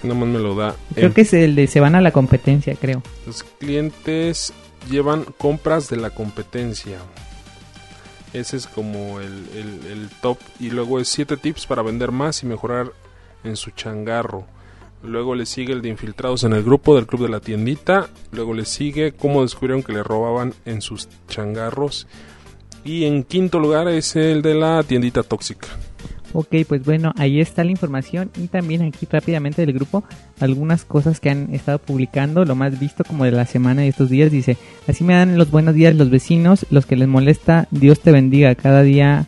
que 0.00 0.08
nada 0.08 0.20
más 0.20 0.28
me 0.28 0.38
lo 0.38 0.54
da. 0.54 0.74
Creo 0.94 1.12
que 1.14 1.22
es 1.22 1.32
el 1.32 1.54
de 1.54 1.66
se 1.66 1.80
van 1.80 1.94
a 1.94 2.00
la 2.00 2.10
competencia, 2.10 2.74
creo. 2.80 3.02
Los 3.26 3.42
clientes 3.42 4.52
llevan 4.90 5.24
compras 5.38 5.88
de 5.88 5.96
la 5.96 6.10
competencia. 6.10 6.98
Ese 8.34 8.56
es 8.58 8.66
como 8.66 9.20
el, 9.20 9.30
el- 9.54 10.10
top. 10.20 10.38
Y 10.60 10.70
luego 10.70 11.00
es 11.00 11.08
7 11.08 11.36
tips 11.38 11.66
para 11.66 11.80
vender 11.82 12.10
más 12.12 12.42
y 12.42 12.46
mejorar 12.46 12.92
en 13.44 13.56
su 13.56 13.70
changarro. 13.70 14.46
Luego 15.02 15.34
le 15.34 15.44
sigue 15.46 15.72
el 15.72 15.82
de 15.82 15.88
infiltrados 15.90 16.44
en 16.44 16.52
el 16.54 16.62
grupo 16.62 16.94
del 16.96 17.06
club 17.06 17.22
de 17.22 17.28
la 17.28 17.40
tiendita. 17.40 18.08
Luego 18.32 18.52
le 18.54 18.64
sigue 18.64 19.12
cómo 19.12 19.42
descubrieron 19.42 19.82
que 19.82 19.92
le 19.92 20.02
robaban 20.02 20.52
en 20.64 20.82
sus 20.82 21.08
changarros. 21.28 22.06
Y 22.84 23.04
en 23.04 23.22
quinto 23.24 23.58
lugar 23.60 23.88
es 23.88 24.16
el 24.16 24.42
de 24.42 24.54
la 24.54 24.82
tiendita 24.82 25.22
tóxica. 25.22 25.68
Ok, 26.36 26.56
pues 26.68 26.84
bueno, 26.84 27.14
ahí 27.16 27.40
está 27.40 27.62
la 27.62 27.70
información 27.70 28.30
y 28.36 28.48
también 28.48 28.82
aquí 28.82 29.06
rápidamente 29.08 29.64
del 29.64 29.72
grupo 29.72 30.02
algunas 30.40 30.84
cosas 30.84 31.20
que 31.20 31.30
han 31.30 31.54
estado 31.54 31.78
publicando, 31.78 32.44
lo 32.44 32.56
más 32.56 32.78
visto 32.78 33.04
como 33.04 33.24
de 33.24 33.30
la 33.30 33.46
semana 33.46 33.86
y 33.86 33.88
estos 33.88 34.10
días, 34.10 34.32
dice, 34.32 34.56
así 34.88 35.04
me 35.04 35.14
dan 35.14 35.38
los 35.38 35.52
buenos 35.52 35.76
días 35.76 35.94
los 35.94 36.10
vecinos, 36.10 36.66
los 36.70 36.86
que 36.86 36.96
les 36.96 37.06
molesta, 37.06 37.68
Dios 37.70 38.00
te 38.00 38.10
bendiga, 38.10 38.54
cada 38.56 38.82
día 38.82 39.26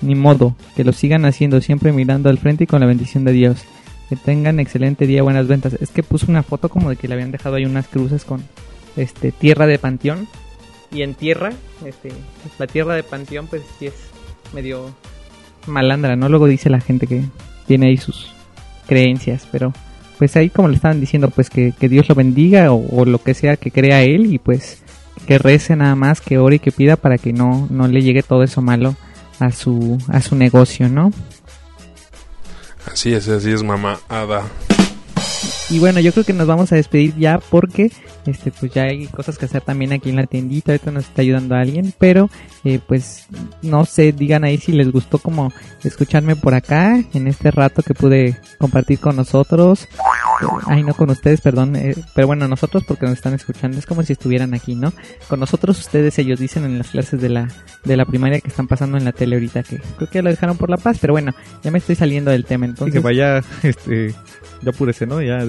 ni 0.00 0.14
modo, 0.14 0.54
que 0.76 0.84
lo 0.84 0.92
sigan 0.92 1.24
haciendo 1.24 1.60
siempre 1.60 1.92
mirando 1.92 2.28
al 2.28 2.38
frente 2.38 2.64
y 2.64 2.66
con 2.68 2.80
la 2.80 2.86
bendición 2.86 3.24
de 3.24 3.32
Dios. 3.32 3.64
Que 4.08 4.14
tengan 4.16 4.60
excelente 4.60 5.06
día, 5.06 5.22
buenas 5.22 5.48
ventas. 5.48 5.74
Es 5.74 5.90
que 5.90 6.02
puso 6.02 6.26
una 6.28 6.42
foto 6.42 6.70
como 6.70 6.88
de 6.88 6.96
que 6.96 7.08
le 7.08 7.14
habían 7.14 7.32
dejado 7.32 7.56
ahí 7.56 7.66
unas 7.66 7.88
cruces 7.88 8.24
con 8.24 8.42
este 8.96 9.32
tierra 9.32 9.66
de 9.66 9.78
panteón 9.78 10.28
y 10.90 11.02
en 11.02 11.14
tierra, 11.14 11.52
este, 11.84 12.10
la 12.58 12.66
tierra 12.66 12.94
de 12.94 13.02
panteón 13.02 13.46
pues 13.46 13.62
sí 13.78 13.86
es 13.86 13.94
medio 14.54 14.94
malandra, 15.68 16.16
¿no? 16.16 16.28
Luego 16.28 16.46
dice 16.46 16.70
la 16.70 16.80
gente 16.80 17.06
que 17.06 17.24
tiene 17.66 17.88
ahí 17.88 17.96
sus 17.96 18.32
creencias, 18.86 19.46
pero 19.50 19.72
pues 20.18 20.36
ahí 20.36 20.50
como 20.50 20.68
le 20.68 20.74
estaban 20.74 21.00
diciendo, 21.00 21.30
pues 21.30 21.48
que, 21.48 21.72
que 21.78 21.88
Dios 21.88 22.08
lo 22.08 22.14
bendiga 22.14 22.72
o, 22.72 23.04
lo 23.04 23.22
que 23.22 23.34
sea 23.34 23.56
que 23.56 23.70
crea 23.70 24.02
él 24.02 24.32
y 24.32 24.38
pues 24.38 24.82
que 25.26 25.38
rece 25.38 25.76
nada 25.76 25.94
más, 25.94 26.20
que 26.20 26.38
ore 26.38 26.56
y 26.56 26.58
que 26.58 26.72
pida 26.72 26.96
para 26.96 27.18
que 27.18 27.32
no, 27.32 27.68
no 27.70 27.86
le 27.86 28.02
llegue 28.02 28.22
todo 28.22 28.42
eso 28.42 28.62
malo 28.62 28.96
a 29.38 29.52
su, 29.52 29.98
a 30.08 30.20
su 30.20 30.34
negocio, 30.34 30.88
¿no? 30.88 31.12
Así 32.90 33.12
es, 33.12 33.28
así 33.28 33.52
es, 33.52 33.62
mamá 33.62 34.00
Ada. 34.08 34.44
Y 35.70 35.78
bueno, 35.78 36.00
yo 36.00 36.12
creo 36.12 36.24
que 36.24 36.32
nos 36.32 36.46
vamos 36.46 36.72
a 36.72 36.76
despedir 36.76 37.14
ya 37.16 37.38
porque 37.38 37.92
este 38.24 38.50
pues 38.50 38.72
ya 38.72 38.84
hay 38.84 39.06
cosas 39.06 39.36
que 39.36 39.44
hacer 39.44 39.60
también 39.60 39.92
aquí 39.92 40.08
en 40.08 40.16
la 40.16 40.26
tiendita, 40.26 40.72
ahorita 40.72 40.90
nos 40.90 41.04
está 41.04 41.20
ayudando 41.20 41.56
alguien, 41.56 41.92
pero 41.98 42.30
eh, 42.64 42.80
pues 42.86 43.26
no 43.60 43.84
sé, 43.84 44.12
digan 44.12 44.44
ahí 44.44 44.56
si 44.56 44.72
les 44.72 44.90
gustó 44.90 45.18
como 45.18 45.52
escucharme 45.84 46.36
por 46.36 46.54
acá 46.54 47.02
en 47.12 47.28
este 47.28 47.50
rato 47.50 47.82
que 47.82 47.92
pude 47.92 48.38
compartir 48.58 48.98
con 48.98 49.16
nosotros. 49.16 49.88
Ay, 50.66 50.84
no 50.84 50.94
con 50.94 51.10
ustedes, 51.10 51.40
perdón, 51.40 51.74
eh, 51.76 51.94
pero 52.14 52.28
bueno, 52.28 52.46
nosotros 52.46 52.84
porque 52.86 53.06
nos 53.06 53.14
están 53.14 53.34
escuchando, 53.34 53.76
es 53.76 53.86
como 53.86 54.02
si 54.04 54.12
estuvieran 54.12 54.54
aquí, 54.54 54.74
¿no? 54.74 54.92
Con 55.28 55.40
nosotros 55.40 55.78
ustedes, 55.80 56.18
ellos 56.18 56.38
dicen 56.38 56.64
en 56.64 56.78
las 56.78 56.88
clases 56.88 57.20
de 57.20 57.28
la, 57.28 57.48
de 57.84 57.96
la 57.96 58.04
primaria 58.04 58.40
que 58.40 58.48
están 58.48 58.68
pasando 58.68 58.98
en 58.98 59.04
la 59.04 59.12
tele 59.12 59.34
ahorita, 59.34 59.64
que 59.64 59.80
creo 59.96 60.08
que 60.08 60.22
lo 60.22 60.30
dejaron 60.30 60.56
por 60.56 60.70
la 60.70 60.76
paz, 60.76 60.98
pero 61.00 61.12
bueno, 61.12 61.34
ya 61.62 61.70
me 61.70 61.78
estoy 61.78 61.96
saliendo 61.96 62.30
del 62.30 62.44
tema, 62.44 62.66
Y 62.66 62.70
entonces... 62.70 62.94
que 62.94 63.00
vaya, 63.00 63.42
este, 63.64 64.14
ya 64.62 64.70
apúrese, 64.70 65.06
¿no? 65.06 65.20
Ya 65.20 65.44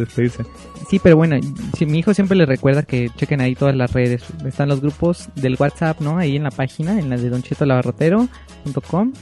Sí, 0.89 0.99
pero 0.99 1.15
bueno, 1.15 1.37
si 1.77 1.85
mi 1.85 1.99
hijo 1.99 2.13
siempre 2.13 2.37
le 2.37 2.45
recuerda 2.45 2.83
que 2.83 3.09
chequen 3.15 3.41
ahí 3.41 3.55
todas 3.55 3.75
las 3.75 3.93
redes. 3.93 4.23
Están 4.45 4.69
los 4.69 4.81
grupos 4.81 5.29
del 5.35 5.55
WhatsApp, 5.59 6.01
¿no? 6.01 6.17
Ahí 6.17 6.35
en 6.35 6.43
la 6.43 6.51
página, 6.51 6.99
en 6.99 7.09
la 7.09 7.17
de 7.17 7.29
donchetolabarrotero.com. 7.29 9.13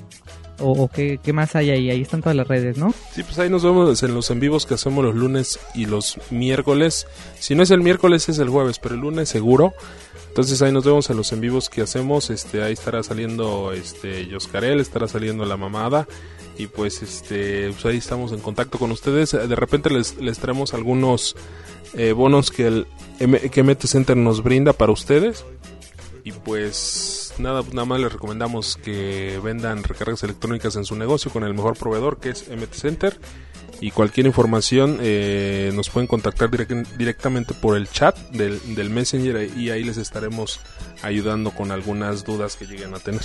O, 0.60 0.72
o 0.72 0.88
qué, 0.88 1.20
qué 1.22 1.34
más 1.34 1.56
hay 1.56 1.70
ahí, 1.70 1.92
ahí 1.92 2.02
están 2.02 2.22
todas 2.22 2.36
las 2.36 2.48
redes, 2.48 2.78
¿no? 2.78 2.92
Sí, 3.14 3.22
pues 3.22 3.38
ahí 3.38 3.48
nos 3.48 3.64
vemos 3.64 4.02
en 4.02 4.16
los 4.16 4.32
en 4.32 4.40
vivos 4.40 4.66
que 4.66 4.74
hacemos 4.74 5.06
los 5.06 5.14
lunes 5.14 5.60
y 5.76 5.86
los 5.86 6.18
miércoles. 6.32 7.06
Si 7.38 7.54
no 7.54 7.62
es 7.62 7.70
el 7.70 7.82
miércoles 7.82 8.28
es 8.28 8.40
el 8.40 8.50
jueves, 8.50 8.80
pero 8.80 8.96
el 8.96 9.02
lunes 9.02 9.30
seguro. 9.30 9.74
Entonces 10.38 10.62
ahí 10.62 10.72
nos 10.72 10.86
vemos 10.86 11.10
en 11.10 11.18
los 11.18 11.32
en 11.32 11.42
vivos 11.42 11.68
que 11.68 11.82
hacemos. 11.82 12.30
Este, 12.30 12.62
ahí 12.62 12.74
estará 12.74 13.02
saliendo 13.02 13.72
este 13.72 14.28
Yoscarel, 14.28 14.80
estará 14.80 15.08
saliendo 15.08 15.46
la 15.46 15.58
mamada. 15.58 16.08
Y 16.58 16.68
pues 16.68 17.04
este, 17.04 17.70
pues 17.72 17.86
ahí 17.86 17.98
estamos 17.98 18.32
en 18.32 18.40
contacto 18.40 18.80
con 18.80 18.92
ustedes. 18.92 19.32
De 19.32 19.56
repente 19.56 19.90
les, 19.90 20.18
les 20.18 20.40
traemos 20.40 20.74
algunos 20.74 21.36
eh, 21.94 22.14
bonos 22.14 22.50
que 22.52 22.68
el 22.68 22.88
que 23.52 23.64
MT 23.64 23.86
Center 23.86 24.18
nos 24.18 24.42
brinda 24.44 24.74
para 24.74 24.92
ustedes. 24.92 25.46
Y 26.24 26.32
pues 26.32 27.34
nada, 27.38 27.64
nada 27.72 27.86
más 27.86 28.00
les 28.00 28.12
recomendamos 28.12 28.76
que 28.78 29.40
vendan 29.44 29.84
recargas 29.84 30.24
electrónicas 30.24 30.76
en 30.76 30.84
su 30.86 30.96
negocio 30.96 31.32
con 31.32 31.44
el 31.44 31.54
mejor 31.54 31.78
proveedor 31.78 32.20
que 32.20 32.30
es 32.32 32.50
MT 32.50 32.74
Center. 32.74 33.20
Y 33.80 33.92
cualquier 33.92 34.26
información 34.26 34.98
eh, 35.02 35.72
nos 35.76 35.90
pueden 35.92 36.08
contactar 36.08 36.50
direct- 36.50 36.88
directamente 36.98 37.54
por 37.54 37.78
el 37.78 37.88
chat 37.88 38.18
del, 38.32 38.60
del 38.74 38.90
Messenger 38.90 39.52
y 39.56 39.70
ahí 39.70 39.84
les 39.84 39.98
estaremos 39.98 40.60
ayudando 41.04 41.52
con 41.52 41.72
algunas 41.72 42.26
dudas 42.26 42.56
que 42.56 42.66
lleguen 42.66 42.96
a 42.96 43.00
tener. 43.00 43.22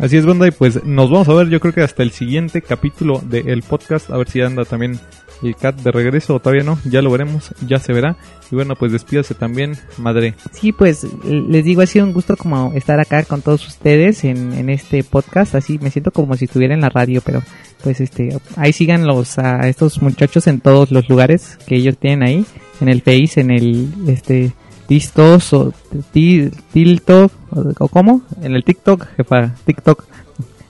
Así 0.00 0.16
es, 0.16 0.24
banda, 0.24 0.48
y 0.48 0.50
pues 0.50 0.82
nos 0.84 1.10
vamos 1.10 1.28
a 1.28 1.34
ver, 1.34 1.50
yo 1.50 1.60
creo 1.60 1.74
que 1.74 1.82
hasta 1.82 2.02
el 2.02 2.10
siguiente 2.10 2.62
capítulo 2.62 3.20
del 3.22 3.62
podcast, 3.62 4.10
a 4.10 4.16
ver 4.16 4.30
si 4.30 4.40
anda 4.40 4.64
también 4.64 4.98
el 5.42 5.56
cat 5.56 5.76
de 5.76 5.90
regreso 5.90 6.34
o 6.34 6.40
todavía 6.40 6.64
no, 6.64 6.78
ya 6.84 7.02
lo 7.02 7.10
veremos, 7.10 7.54
ya 7.66 7.78
se 7.78 7.92
verá. 7.92 8.16
Y 8.50 8.54
bueno, 8.54 8.76
pues 8.76 8.92
despídase 8.92 9.34
también, 9.34 9.76
madre. 9.98 10.34
Sí, 10.52 10.72
pues 10.72 11.06
les 11.24 11.64
digo, 11.64 11.82
ha 11.82 11.86
sido 11.86 12.06
un 12.06 12.14
gusto 12.14 12.36
como 12.36 12.72
estar 12.74 12.98
acá 12.98 13.24
con 13.24 13.42
todos 13.42 13.66
ustedes 13.68 14.24
en, 14.24 14.54
en 14.54 14.70
este 14.70 15.04
podcast. 15.04 15.54
Así 15.54 15.78
me 15.78 15.90
siento 15.90 16.12
como 16.12 16.34
si 16.34 16.46
estuviera 16.46 16.72
en 16.72 16.80
la 16.80 16.88
radio, 16.88 17.20
pero 17.24 17.42
pues 17.82 18.00
este, 18.00 18.36
ahí 18.56 18.72
sigan 18.72 19.06
los, 19.06 19.38
a 19.38 19.68
estos 19.68 20.00
muchachos 20.00 20.46
en 20.46 20.60
todos 20.60 20.90
los 20.90 21.10
lugares 21.10 21.58
que 21.66 21.76
ellos 21.76 21.98
tienen 21.98 22.22
ahí, 22.22 22.46
en 22.80 22.88
el 22.88 23.02
Face, 23.02 23.40
en 23.40 23.50
el, 23.50 23.92
este, 24.08 24.52
Tistos 24.90 25.52
o 25.52 25.72
ti- 26.12 26.50
Tiltok 26.72 27.30
o, 27.78 27.86
cómo? 27.86 28.22
En 28.42 28.56
el 28.56 28.64
TikTok, 28.64 29.06
jefa, 29.16 29.54
TikTok. 29.64 30.02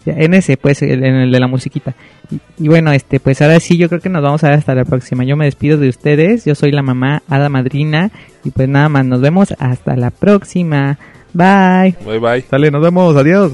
En 0.05 0.35
ese, 0.35 0.59
pues, 0.59 0.83
en 0.83 1.03
el 1.03 1.33
de 1.33 1.41
la 1.41 1.47
musiquita. 1.47 1.95
Y, 2.31 2.39
y 2.65 2.69
bueno, 2.69 2.93
este, 2.93 3.19
pues 3.19 3.41
ahora 3.41 3.59
sí, 3.61 3.79
yo 3.79 3.89
creo 3.89 4.03
que 4.03 4.11
nos 4.11 4.23
vamos 4.23 4.45
a 4.45 4.51
ver 4.51 4.59
hasta 4.59 4.75
la 4.75 4.85
próxima. 4.85 5.25
Yo 5.25 5.39
me 5.39 5.47
despido 5.47 5.79
de 5.79 5.89
ustedes. 5.89 6.45
Yo 6.45 6.55
soy 6.55 6.71
la 6.71 6.83
mamá 6.83 7.23
Ada 7.29 7.49
Madrina. 7.49 8.11
Y 8.45 8.51
pues 8.51 8.69
nada 8.69 8.91
más, 8.91 9.07
nos 9.07 9.23
vemos 9.23 9.55
hasta 9.59 9.97
la 9.97 10.11
próxima. 10.11 10.99
Bye. 11.33 11.97
Bye 12.05 12.19
bye. 12.19 12.43
Sale, 12.43 12.71
nos 12.71 12.83
vemos, 12.83 13.17
adiós. 13.17 13.53